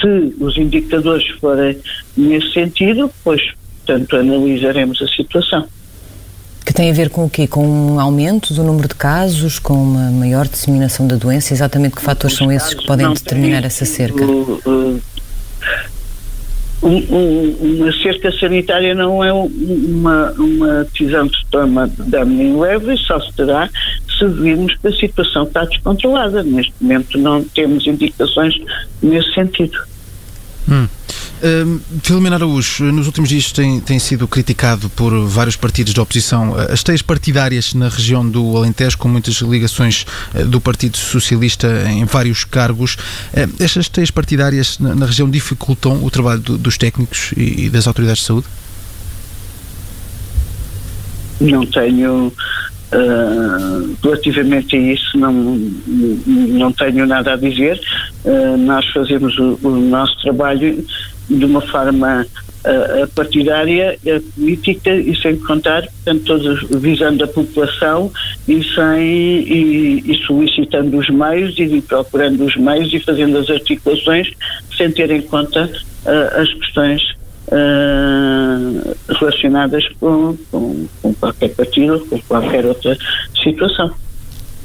se 0.01 0.35
os 0.41 0.57
indicadores 0.57 1.27
forem 1.41 1.79
nesse 2.17 2.53
sentido, 2.53 3.11
pois, 3.25 3.43
portanto, 3.79 4.17
analisaremos 4.17 5.01
a 5.03 5.07
situação. 5.09 5.67
Que 6.65 6.73
tem 6.73 6.91
a 6.91 6.95
ver 6.95 7.11
com 7.11 7.25
o 7.25 7.31
quê? 7.31 7.49
Com 7.49 7.67
um 7.67 8.01
aumento 8.01 8.55
do 8.55 8.63
número 8.63 8.87
de 8.87 8.95
casos, 8.95 9.59
com 9.59 9.75
uma 9.75 10.11
maior 10.11 10.47
disseminação 10.47 11.07
da 11.09 11.17
doença? 11.17 11.53
Exatamente 11.53 11.97
que 11.97 12.03
fatores 12.03 12.37
são 12.37 12.53
esses 12.53 12.73
que 12.73 12.87
podem 12.87 13.13
determinar 13.13 13.65
essa 13.65 13.85
cerca? 13.85 14.25
Uh, 14.25 15.01
um, 16.83 16.97
um, 16.97 17.57
uma 17.61 17.93
cerca 17.93 18.33
sanitária 18.33 18.95
não 18.95 19.23
é 19.23 19.33
uma, 19.33 20.33
uma 20.33 20.85
decisão 20.85 21.29
que 21.29 21.37
se 21.39 21.47
toma 21.51 21.89
da 21.99 22.25
minha 22.25 22.61
leve, 22.61 22.97
só 22.97 23.21
se 23.21 23.33
terá 23.35 23.71
se 24.19 24.27
virmos 24.27 24.75
que 24.77 24.89
a 24.89 24.93
situação 24.93 25.45
está 25.45 25.65
descontrolada. 25.65 26.43
Neste 26.43 26.73
momento 26.81 27.19
não 27.19 27.45
temos 27.45 27.87
indicações 27.87 28.55
nesse 29.01 29.33
sentido. 29.33 29.79
Hum. 30.69 30.87
Uh, 31.43 31.81
Filomena 32.05 32.37
Araújo, 32.37 32.85
nos 32.93 33.07
últimos 33.07 33.29
dias 33.29 33.51
tem, 33.51 33.81
tem 33.81 33.99
sido 33.99 34.29
criticado 34.29 34.89
por 34.91 35.13
vários 35.27 35.57
partidos 35.57 35.93
da 35.93 36.01
oposição. 36.01 36.55
As 36.55 36.85
teias 36.85 37.03
partidárias 37.03 37.75
na 37.75 37.89
região 37.89 38.29
do 38.29 38.57
Alentejo, 38.57 38.97
com 38.97 39.09
muitas 39.09 39.35
ligações 39.37 40.07
uh, 40.37 40.45
do 40.45 40.61
Partido 40.61 40.97
Socialista 40.97 41.67
em 41.89 42.05
vários 42.05 42.45
cargos. 42.45 42.95
Uh, 42.95 43.53
estas 43.59 43.89
teias 43.89 44.11
partidárias 44.11 44.79
na, 44.79 44.95
na, 44.95 45.05
região 45.05 45.29
dificultam 45.29 46.05
o 46.05 46.11
trabalho 46.11 46.41
do, 46.41 46.57
dos 46.57 46.79
técnicos 46.79 47.33
e, 47.37 47.65
e 47.65 47.71
das 47.71 47.89
autoridades 47.89 48.21
de 48.21 48.27
saúde? 48.29 48.47
Não 51.41 51.67
tenho 51.67 52.33
Uh, 52.93 53.97
relativamente 54.03 54.77
a 54.77 54.79
isso 54.79 55.17
não, 55.17 55.33
não 55.33 56.71
tenho 56.73 57.07
nada 57.07 57.33
a 57.33 57.37
dizer. 57.37 57.81
Uh, 58.23 58.59
nós 58.59 58.87
fazemos 58.89 59.35
o, 59.39 59.59
o, 59.63 59.71
nosso 59.71 60.15
trabalho 60.19 60.85
de 61.29 61.45
uma 61.45 61.61
forma 61.61 62.27
uh, 62.27 63.09
partidária, 63.15 63.99
política 64.35 64.95
e 64.95 65.17
sem 65.21 65.37
contar, 65.39 65.83
portanto, 65.83 66.25
todos 66.25 66.81
visando 66.81 67.25
a 67.25 67.29
população 67.29 68.13
e, 68.47 68.63
sem, 68.75 69.01
e, 69.01 70.13
e 70.13 70.27
solicitando 70.27 70.99
os 70.99 71.09
meios 71.09 71.59
e 71.59 71.81
procurando 71.83 72.45
os 72.45 72.57
meios 72.57 72.93
e 72.93 73.01
fazendo 73.01 73.39
as 73.39 73.49
articulações 73.51 74.31
sem 74.77 74.91
ter 74.91 75.11
em 75.11 75.23
conta 75.23 75.71
as 76.37 76.53
questões 76.55 77.03
uh, 77.53 78.97
relacionadas 79.19 79.87
com, 80.01 80.37
com, 80.51 80.87
com, 81.01 81.15
qualquer 81.15 81.51
partido, 81.51 82.01
com 82.09 82.21
qualquer 82.23 82.65
outra 82.67 82.97
situação. 83.43 83.93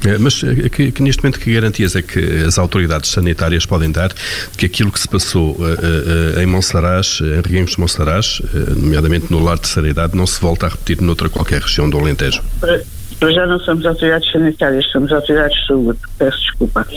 É, 0.08 0.18
mas 0.18 0.42
eh, 0.42 0.70
que, 0.70 0.92
que, 0.92 1.04
neste 1.04 1.22
momento 1.22 1.38
que 1.38 1.54
garantias 1.54 1.94
é 1.94 2.02
que 2.02 2.20
as 2.46 2.58
autoridades 2.58 3.12
sanitárias 3.12 3.66
podem 3.66 3.92
dar 3.92 4.14
que 4.58 4.66
aquilo 4.66 4.90
que 4.90 5.00
se 5.00 5.08
passou 5.08 5.52
uh, 5.52 6.38
uh, 6.38 6.40
em 6.40 6.46
Monsaraz, 6.46 7.20
em 7.22 7.42
Reguengos 7.42 7.72
de 7.72 7.82
Monsaraz, 7.82 8.40
uh, 8.40 8.76
nomeadamente 8.80 9.30
no 9.30 9.44
lar 9.44 9.60
de 9.60 9.68
Saridade, 9.68 10.16
não 10.16 10.26
se 10.26 10.40
volta 10.40 10.68
a 10.68 10.70
repetir 10.70 11.02
noutra 11.02 11.28
qualquer 11.28 11.62
região 11.62 11.90
do 11.90 12.00
Alentejo? 12.00 12.42
Para 12.62 13.32
já 13.32 13.46
não 13.48 13.60
somos 13.60 13.86
autoridades 13.86 14.32
sanitárias, 14.32 14.86
somos 14.92 15.12
autoridades 15.12 15.60
de 15.60 15.68
saúde, 15.68 16.00
peço 16.20 16.38
desculpa. 16.40 16.88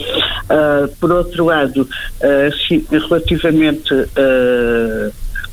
por 0.99 1.11
outro 1.11 1.45
lado, 1.45 1.89
se, 2.67 2.85
relativamente 2.91 3.91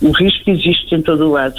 o 0.00 0.12
risco 0.12 0.50
existe 0.50 0.94
em 0.94 1.00
todo 1.00 1.26
o 1.26 1.32
lado. 1.32 1.58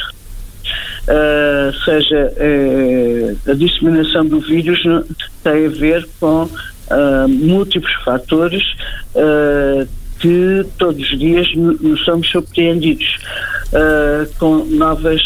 Uh, 1.09 1.73
seja 1.83 2.31
uh, 2.37 3.51
a 3.51 3.55
disseminação 3.55 4.23
do 4.27 4.39
vírus 4.41 4.79
tem 5.43 5.65
a 5.65 5.69
ver 5.69 6.07
com 6.19 6.43
uh, 6.43 7.27
múltiplos 7.27 7.91
fatores 8.05 8.61
que 10.19 10.63
todos 10.77 11.01
os 11.01 11.17
dias 11.17 11.47
nos 11.55 12.05
somos 12.05 12.29
surpreendidos 12.29 13.17
com 14.37 14.65
novas 14.65 15.21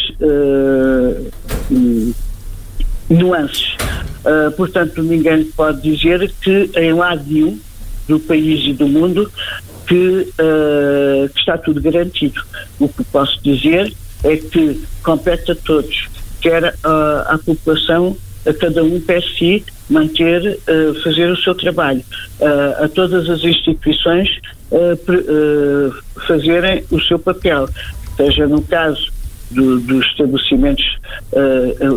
nuances. 3.09 3.75
portanto, 4.55 5.03
ninguém 5.03 5.43
pode 5.45 5.81
dizer 5.81 6.31
que 6.41 6.69
em 6.75 6.93
lado 6.93 7.23
nenhum 7.27 7.59
do 8.07 8.19
país 8.19 8.65
e 8.67 8.73
do 8.73 8.87
mundo 8.87 9.29
que, 9.85 10.27
que 11.33 11.39
está 11.39 11.57
tudo 11.57 11.81
garantido. 11.81 12.41
O 12.79 12.87
que 12.87 13.03
posso 13.05 13.41
dizer 13.43 13.91
é 14.23 14.38
que 14.38 14.81
compete 15.03 15.51
a 15.51 15.55
todos, 15.55 16.09
quer 16.41 16.63
uh, 16.63 17.27
à 17.27 17.39
população, 17.43 18.15
a 18.45 18.53
cada 18.53 18.83
um 18.83 18.99
per 18.99 19.21
si, 19.23 19.63
manter, 19.89 20.59
uh, 20.67 21.03
fazer 21.03 21.29
o 21.29 21.38
seu 21.38 21.55
trabalho, 21.55 22.03
uh, 22.39 22.83
a 22.83 22.89
todas 22.89 23.29
as 23.29 23.43
instituições 23.43 24.29
fazerem 26.27 26.83
o 26.89 26.99
seu 26.99 27.19
papel, 27.19 27.69
seja 28.17 28.47
no 28.47 28.59
caso 28.63 29.12
do, 29.51 29.79
dos 29.81 30.03
estabelecimentos, 30.07 30.97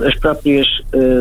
as 0.07 0.15
próprias, 0.17 0.67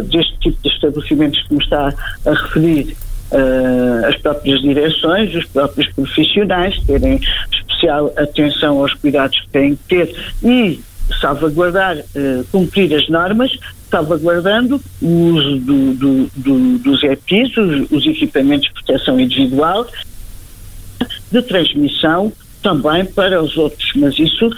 deste 0.09 0.37
tipo 0.39 0.61
de 0.61 0.67
estabelecimentos 0.67 1.41
que 1.43 1.53
me 1.53 1.63
está 1.63 1.93
a 2.25 2.29
referir, 2.29 2.97
uh, 3.31 4.05
as 4.07 4.17
próprias 4.17 4.61
direções, 4.61 5.33
os 5.33 5.45
próprios 5.45 5.87
profissionais 5.93 6.79
terem 6.85 7.19
especial 7.51 8.13
atenção 8.17 8.79
aos 8.79 8.93
cuidados 8.95 9.39
que 9.41 9.49
têm 9.49 9.75
que 9.75 9.83
ter 9.87 10.15
e 10.43 10.79
salvaguardar, 11.19 11.97
uh, 11.97 12.43
cumprir 12.51 12.93
as 12.93 13.07
normas, 13.09 13.57
salvaguardando 13.89 14.81
o 15.01 15.07
uso 15.07 15.57
do, 15.57 15.93
do, 15.93 16.31
do, 16.35 16.77
dos 16.79 17.03
EPIs, 17.03 17.55
os, 17.57 17.91
os 17.91 18.05
equipamentos 18.05 18.67
de 18.67 18.73
proteção 18.73 19.19
individual, 19.19 19.87
de 21.31 21.41
transmissão 21.41 22.31
também 22.61 23.05
para 23.05 23.41
os 23.41 23.55
outros, 23.57 23.91
mas 23.95 24.17
isso 24.17 24.49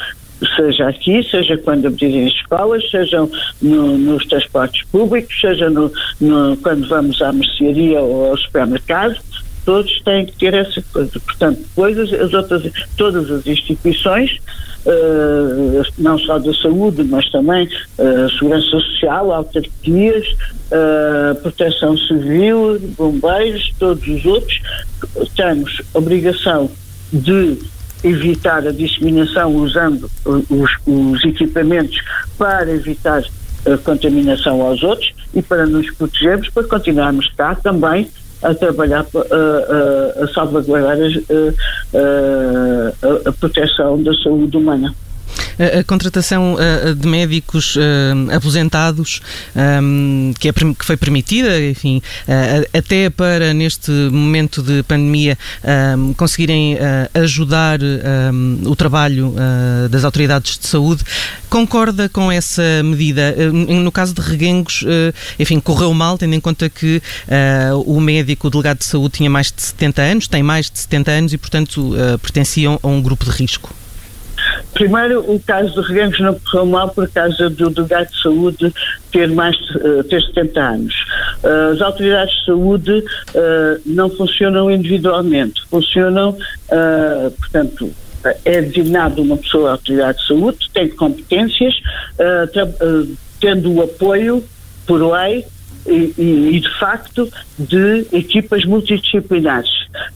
seja 0.56 0.88
aqui, 0.88 1.24
seja 1.24 1.58
quando 1.58 1.88
abrirem 1.88 2.24
em 2.24 2.28
escolas, 2.28 2.90
sejam 2.90 3.30
no, 3.62 3.98
nos 3.98 4.26
transportes 4.28 4.86
públicos, 4.92 5.36
seja 5.40 5.70
no, 5.70 5.92
no, 6.22 6.56
quando 6.58 6.88
vamos 6.88 7.22
à 7.22 7.32
mercearia 7.32 8.00
ou 8.00 8.32
ao 8.32 8.38
supermercado, 8.38 9.18
todos 9.68 10.00
têm 10.00 10.26
que 10.26 10.32
ter 10.38 10.54
essa 10.54 10.82
coisa. 10.94 11.20
Portanto, 11.20 11.60
coisas, 11.76 12.14
as 12.14 12.34
outras, 12.34 12.72
todas 12.96 13.30
as 13.30 13.46
instituições, 13.46 14.40
uh, 14.86 15.86
não 15.98 16.18
só 16.18 16.40
da 16.40 16.54
saúde, 16.54 17.04
mas 17.04 17.30
também 17.32 17.68
uh, 17.68 18.30
segurança 18.40 18.66
social, 18.66 19.34
autarquias, 19.34 20.26
uh, 20.72 21.36
proteção 21.42 21.98
civil, 21.98 22.80
bombeiros, 22.98 23.74
todos 23.78 24.08
os 24.08 24.26
outros, 24.26 24.62
temos 25.36 25.82
obrigação 25.94 26.72
de 27.12 27.60
evitar 28.06 28.66
a 28.66 28.72
disseminação 28.72 29.54
usando 29.54 30.10
os, 30.24 30.72
os 30.86 31.26
equipamentos 31.26 32.02
para 32.38 32.72
evitar 32.72 33.22
a 33.66 33.78
contaminação 33.80 34.62
aos 34.62 34.82
outros 34.82 35.12
e 35.34 35.42
para 35.42 35.66
nos 35.66 35.92
protegermos, 35.92 36.50
para 36.52 36.64
continuarmos 36.64 37.30
cá 37.36 37.54
também 37.54 38.10
a 38.44 38.54
trabalhar 38.54 39.06
a, 39.16 40.22
a, 40.22 40.24
a 40.24 40.28
salvaguardar 40.34 40.98
a, 40.98 41.98
a, 43.06 43.30
a 43.30 43.34
proteção 43.34 44.02
da 44.04 44.14
saúde 44.14 44.58
humana. 44.58 44.94
A, 45.60 45.80
a 45.80 45.84
contratação 45.84 46.56
uh, 46.56 46.96
de 46.96 47.08
médicos 47.08 47.76
uh, 47.76 48.36
aposentados, 48.36 49.22
um, 49.56 50.34
que, 50.40 50.50
é, 50.50 50.54
que 50.54 50.86
foi 50.86 50.96
permitida, 50.96 51.60
enfim, 51.66 52.02
uh, 52.28 52.78
até 52.78 53.10
para 53.10 53.54
neste 53.54 53.92
momento 53.92 54.62
de 54.62 54.84
pandemia 54.84 55.38
um, 55.98 56.14
conseguirem 56.14 56.78
ajudar 57.14 57.80
um, 57.82 58.62
o 58.66 58.76
trabalho 58.76 59.34
das 59.90 60.04
autoridades 60.04 60.58
de 60.58 60.68
saúde, 60.68 61.04
concorda 61.50 62.10
com 62.10 62.32
essa 62.32 62.62
medida? 62.84 63.36
no 63.52 63.92
caso 63.92 64.14
de 64.14 64.22
Reguengos, 64.22 64.84
enfim, 65.40 65.60
correu 65.60 65.94
mal, 65.94 66.18
tendo 66.18 66.34
em 66.34 66.40
conta 66.40 66.70
que 66.70 67.02
o 67.86 68.00
médico, 68.00 68.48
o 68.48 68.50
delegado 68.50 68.80
de 68.80 68.86
saúde, 68.86 69.16
tinha 69.16 69.30
mais 69.30 69.52
de 69.52 69.62
70 69.62 70.02
anos, 70.02 70.28
tem 70.28 70.44
mais 70.44 70.70
de 70.70 70.80
70 70.80 71.12
anos 71.12 71.34
e, 71.34 71.38
portanto, 71.38 71.94
pertenciam 72.22 72.80
a 72.82 72.88
um 72.88 73.02
grupo 73.02 73.26
de 73.26 73.32
risco. 73.32 73.74
Primeiro, 74.74 75.20
o 75.32 75.40
caso 75.40 75.82
de 75.82 75.88
Reguengos 75.88 76.20
não 76.20 76.40
correu 76.40 76.66
mal 76.66 76.90
por 76.90 77.10
causa 77.10 77.50
do 77.50 77.70
delegado 77.70 78.12
de 78.12 78.22
saúde 78.22 78.74
ter 79.12 79.30
mais 79.30 79.56
uh, 79.76 80.04
ter 80.04 80.22
70 80.22 80.60
anos. 80.60 80.94
Uh, 81.44 81.74
as 81.74 81.82
autoridades 81.82 82.36
de 82.40 82.46
saúde 82.46 82.92
uh, 83.00 83.82
não 83.86 84.10
funcionam 84.10 84.70
individualmente, 84.70 85.62
funcionam, 85.70 86.38
portanto, 87.40 87.92
é 88.44 88.62
designado 88.62 89.22
uma 89.22 89.38
pessoa 89.38 89.72
autoridade 89.72 90.20
de 90.20 90.28
saúde, 90.28 90.70
tem 90.74 90.90
competências, 90.90 91.74
tendo 93.40 93.74
o 93.74 93.82
apoio 93.84 94.44
por 94.86 95.02
lei 95.02 95.46
e, 95.88 96.14
e, 96.18 96.60
de 96.60 96.80
facto 96.80 97.32
de 97.58 98.06
equipas 98.12 98.66
multidisciplinares. 98.66 99.70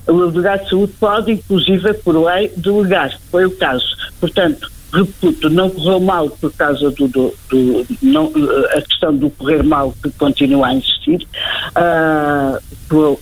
O 0.07 0.27
delegado 0.27 0.63
de 0.63 0.69
saúde 0.69 0.93
pode, 0.99 1.31
inclusive, 1.31 1.93
por 1.95 2.15
lei, 2.15 2.51
delegar, 2.57 3.17
foi 3.31 3.45
o 3.45 3.51
caso. 3.51 3.95
Portanto, 4.19 4.69
reputo, 4.93 5.49
não 5.49 5.69
correu 5.69 5.99
mal 5.99 6.29
por 6.29 6.51
causa 6.53 6.91
do, 6.91 7.07
do, 7.07 7.33
do 7.49 7.87
não, 8.01 8.31
a 8.75 8.81
questão 8.81 9.15
do 9.15 9.29
correr 9.29 9.63
mal 9.63 9.95
que 10.03 10.11
continua 10.11 10.67
a 10.67 10.75
existir, 10.75 11.25
uh, 11.75 13.19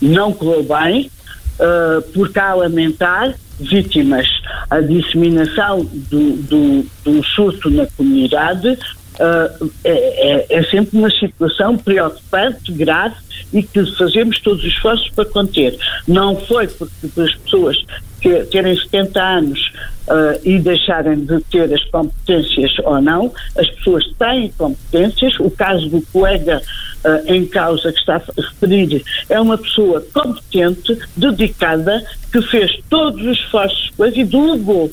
não 0.00 0.32
correu 0.32 0.62
bem, 0.62 1.10
uh, 1.58 2.02
porque 2.12 2.38
há 2.38 2.50
a 2.50 2.54
lamentar 2.54 3.34
vítimas, 3.60 4.28
a 4.70 4.80
disseminação 4.80 5.84
do, 5.92 6.36
do, 6.36 6.86
do 7.04 7.24
surto 7.24 7.68
na 7.70 7.86
comunidade, 7.96 8.78
uh, 9.18 9.70
é, 9.84 10.46
é, 10.48 10.62
sempre 10.64 10.98
uma 10.98 11.10
situação 11.10 11.76
preocupante, 11.76 12.72
grave 12.72 13.16
e 13.52 13.62
que 13.62 13.84
fazemos 13.96 14.40
todos 14.40 14.62
os 14.64 14.70
esforços 14.70 15.08
para 15.10 15.24
conter. 15.24 15.78
Não 16.06 16.36
foi 16.36 16.66
porque 16.68 17.20
as 17.20 17.34
pessoas 17.36 17.84
que 18.20 18.44
terem 18.46 18.76
70 18.76 19.22
anos 19.22 19.72
uh, 20.08 20.40
e 20.42 20.58
deixarem 20.58 21.24
de 21.24 21.40
ter 21.44 21.72
as 21.72 21.84
competências 21.84 22.72
ou 22.84 23.00
não, 23.00 23.32
as 23.56 23.68
pessoas 23.70 24.04
têm 24.18 24.50
competências. 24.58 25.38
O 25.38 25.50
caso 25.50 25.88
do 25.88 26.02
colega 26.12 26.60
uh, 27.04 27.32
em 27.32 27.46
causa 27.46 27.92
que 27.92 27.98
está 27.98 28.16
a 28.16 28.40
referir 28.40 29.04
é 29.28 29.40
uma 29.40 29.56
pessoa 29.56 30.04
competente, 30.12 30.98
dedicada, 31.16 32.04
que 32.32 32.42
fez 32.42 32.78
todos 32.90 33.24
os 33.24 33.38
esforços 33.38 33.92
e 34.14 34.24
delegou, 34.24 34.90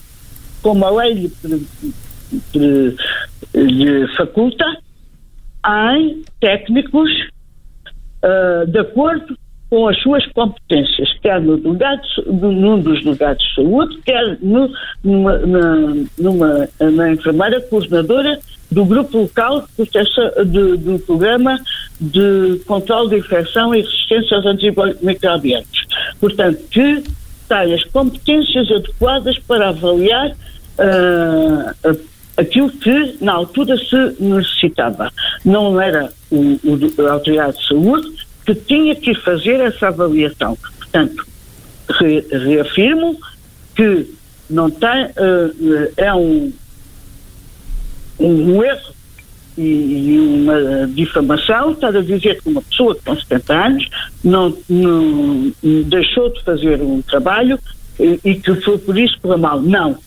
como 0.62 0.86
a 0.86 0.90
lei 0.92 1.14
lhe, 1.14 1.32
lhe 3.54 4.08
faculta, 4.16 4.66
em 5.68 6.24
técnicos 6.40 7.10
uh, 8.24 8.68
de 8.68 8.80
acordo 8.80 9.38
com 9.70 9.88
as 9.88 10.00
suas 10.02 10.26
competências, 10.28 11.12
quer 11.22 11.42
no 11.42 11.58
delegado, 11.58 12.02
num 12.28 12.80
dos 12.80 13.04
delegados 13.04 13.44
de 13.44 13.56
saúde, 13.56 13.98
quer 14.06 14.38
no, 14.42 14.72
numa, 15.04 15.38
na, 15.40 15.96
numa, 16.18 16.70
na 16.80 17.12
enfermeira 17.12 17.60
coordenadora 17.62 18.40
do 18.72 18.86
grupo 18.86 19.18
local 19.18 19.66
de, 19.78 20.78
do 20.78 21.00
programa 21.00 21.60
de 22.00 22.62
controle 22.68 23.10
de 23.10 23.18
infecção 23.18 23.74
e 23.74 23.82
resistência 23.82 24.38
aos 24.38 24.46
antimicrobianos. 24.46 25.86
Portanto, 26.20 26.60
que 26.70 27.04
tem 27.48 27.74
as 27.74 27.84
competências 27.86 28.72
adequadas 28.72 29.38
para 29.40 29.70
avaliar 29.70 30.30
uh, 30.30 32.00
aquilo 32.38 32.70
que 32.70 33.18
na 33.22 33.34
altura 33.34 33.78
se 33.78 34.16
necessitava. 34.20 35.12
Não 35.44 35.80
era 35.80 36.12
o, 36.32 36.60
o, 36.64 37.08
a 37.08 37.14
autoridade 37.14 37.58
de 37.60 37.68
saúde 37.68 38.26
que 38.46 38.56
tinha 38.56 38.96
que 38.96 39.16
fazer 39.16 39.60
essa 39.60 39.88
avaliação. 39.88 40.58
Portanto, 40.78 41.26
re, 42.00 42.22
reafirmo 42.32 43.18
que 43.76 44.08
não 44.50 44.70
tem, 44.70 45.06
uh, 45.06 45.92
é 45.98 46.14
um, 46.14 46.54
um 48.20 48.64
erro 48.64 48.96
e 49.58 50.18
uma 50.20 50.88
difamação 50.88 51.72
estar 51.72 51.96
a 51.96 52.02
dizer 52.02 52.42
que 52.42 52.50
uma 52.50 52.62
pessoa 52.62 52.98
com 53.06 53.16
70 53.16 53.54
anos 53.54 53.90
não, 54.22 54.58
não 54.68 55.54
deixou 55.86 56.30
de 56.30 56.44
fazer 56.44 56.82
um 56.82 57.02
trabalho 57.02 57.58
e, 57.98 58.20
e 58.24 58.36
que 58.36 58.54
foi 58.62 58.78
por 58.78 58.98
isso 58.98 59.18
que 59.20 59.28
mal. 59.38 59.62
Não. 59.62 59.98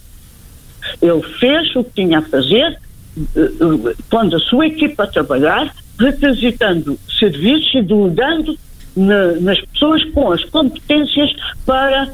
Ele 1.00 1.22
fez 1.38 1.74
o 1.76 1.84
que 1.84 2.02
tinha 2.02 2.18
a 2.18 2.22
fazer, 2.22 2.78
quando 4.10 4.36
a 4.36 4.40
sua 4.40 4.66
equipa 4.66 5.04
a 5.04 5.06
trabalhar, 5.06 5.74
requisitando 5.98 6.98
serviços 7.18 7.74
e 7.74 7.82
delegando 7.82 8.56
na, 8.96 9.32
nas 9.40 9.60
pessoas 9.60 10.04
com 10.10 10.32
as 10.32 10.44
competências 10.44 11.34
para 11.66 12.12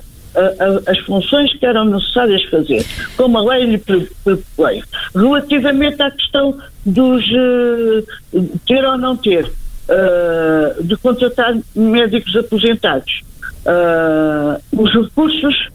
as 0.87 0.99
funções 1.01 1.53
que 1.55 1.65
eram 1.65 1.85
necessárias 1.85 2.43
fazer, 2.45 2.85
como 3.17 3.39
a 3.39 3.55
lei 3.55 3.67
lhe 3.67 3.79
propõe. 3.79 4.83
Relativamente 5.15 6.03
à 6.03 6.11
questão 6.11 6.59
dos 6.85 7.25
uh, 7.25 8.59
ter 8.67 8.85
ou 8.85 8.99
não 8.99 9.17
ter, 9.17 9.45
uh, 9.45 10.83
de 10.83 10.97
contratar 10.97 11.57
médicos 11.75 12.35
aposentados, 12.37 13.23
uh, 13.65 14.61
os 14.73 14.93
recursos 14.93 15.69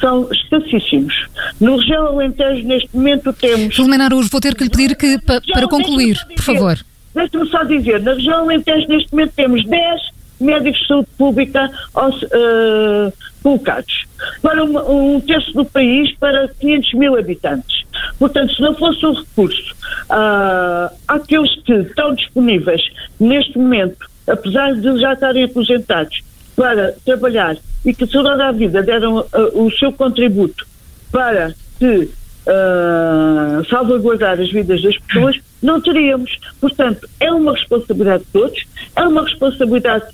são 0.00 0.28
escassíssimos. 0.32 1.14
No 1.60 1.76
região 1.76 2.06
Alentejo, 2.06 2.66
neste 2.66 2.88
momento, 2.94 3.32
temos. 3.32 3.74
Filomena 3.74 4.04
Araújo, 4.04 4.28
vou 4.30 4.40
ter 4.40 4.54
que 4.54 4.64
lhe 4.64 4.70
pedir 4.70 4.96
que, 4.96 5.18
pa, 5.18 5.40
para 5.52 5.68
concluir, 5.68 6.18
por 6.36 6.42
favor. 6.42 6.78
Deixe-me 7.14 7.48
só 7.48 7.62
dizer, 7.64 8.00
na 8.02 8.14
região 8.14 8.40
Alentejo, 8.40 8.88
neste 8.88 9.12
momento, 9.12 9.32
temos 9.34 9.64
10 9.64 10.14
médicos 10.40 10.80
de 10.80 10.86
saúde 10.86 11.08
pública 11.16 11.70
uh, 11.94 13.12
colocados 13.42 14.06
para 14.42 14.64
um, 14.64 15.16
um, 15.16 15.20
terço 15.20 15.52
do 15.52 15.64
país 15.64 16.14
para 16.18 16.48
500 16.48 16.94
mil 16.94 17.16
habitantes. 17.16 17.84
Portanto, 18.18 18.54
se 18.54 18.60
não 18.60 18.74
fosse 18.74 19.04
o 19.06 19.12
recurso 19.12 19.74
uh, 20.10 20.94
àqueles 21.06 21.54
que 21.62 21.72
estão 21.72 22.14
disponíveis 22.14 22.82
neste 23.20 23.58
momento, 23.58 24.06
apesar 24.26 24.74
de 24.74 24.98
já 24.98 25.12
estarem 25.12 25.44
aposentados, 25.44 26.22
para 26.56 26.94
trabalhar 27.04 27.56
e 27.84 27.94
que 27.94 28.06
toda 28.06 28.48
a 28.48 28.52
vida 28.52 28.82
deram 28.82 29.20
uh, 29.20 29.64
o 29.64 29.70
seu 29.72 29.92
contributo 29.92 30.66
para 31.10 31.54
que 31.78 32.08
uh, 32.46 33.64
salvaguardar 33.68 34.40
as 34.40 34.50
vidas 34.50 34.82
das 34.82 34.96
pessoas, 34.98 35.38
não 35.62 35.80
teríamos. 35.80 36.38
Portanto, 36.60 37.08
é 37.20 37.32
uma 37.32 37.52
responsabilidade 37.52 38.24
de 38.24 38.30
todos, 38.30 38.66
é 38.96 39.02
uma 39.02 39.22
responsabilidade 39.22 40.04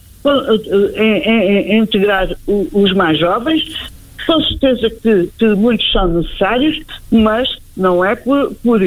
em, 0.97 1.79
integrar 1.79 2.29
os 2.47 2.93
mais 2.93 3.19
jovens, 3.19 3.91
com 4.27 4.41
certeza 4.43 4.91
que, 4.91 5.31
que, 5.39 5.47
muitos 5.55 5.91
são 5.93 6.09
necessários, 6.09 6.81
mas 7.11 7.49
não 7.77 8.05
é 8.05 8.15
por, 8.15 8.55
por 8.57 8.81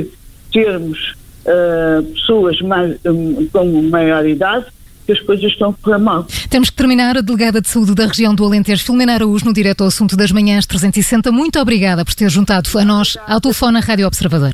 termos 0.52 1.16
uh, 1.46 2.04
pessoas 2.04 2.62
mais, 2.62 2.98
um, 3.06 3.48
com 3.48 3.66
maior 3.89 4.26
idade 4.28 4.66
que 5.06 5.12
as 5.12 5.20
coisas 5.20 5.46
estão 5.46 5.76
a 5.86 5.98
mal. 5.98 6.26
Temos 6.50 6.70
que 6.70 6.76
terminar. 6.76 7.18
A 7.18 7.22
delegada 7.22 7.62
de 7.62 7.70
saúde 7.70 7.94
da 7.94 8.08
região 8.08 8.34
do 8.34 8.44
Alentejo, 8.44 8.84
Filomena 8.84 9.13
Araújo, 9.13 9.46
no 9.46 9.54
direto 9.54 9.82
ao 9.82 9.88
assunto 9.88 10.16
das 10.16 10.32
manhãs 10.32 10.66
360. 10.66 11.32
Muito 11.32 11.60
obrigada 11.60 12.04
por 12.04 12.13
ter 12.13 12.30
juntado 12.30 12.70
a 12.78 12.86
nós 12.86 13.18
ao 13.28 13.42
telefone 13.42 13.80
Rádio 13.80 14.08
Observador. 14.08 14.54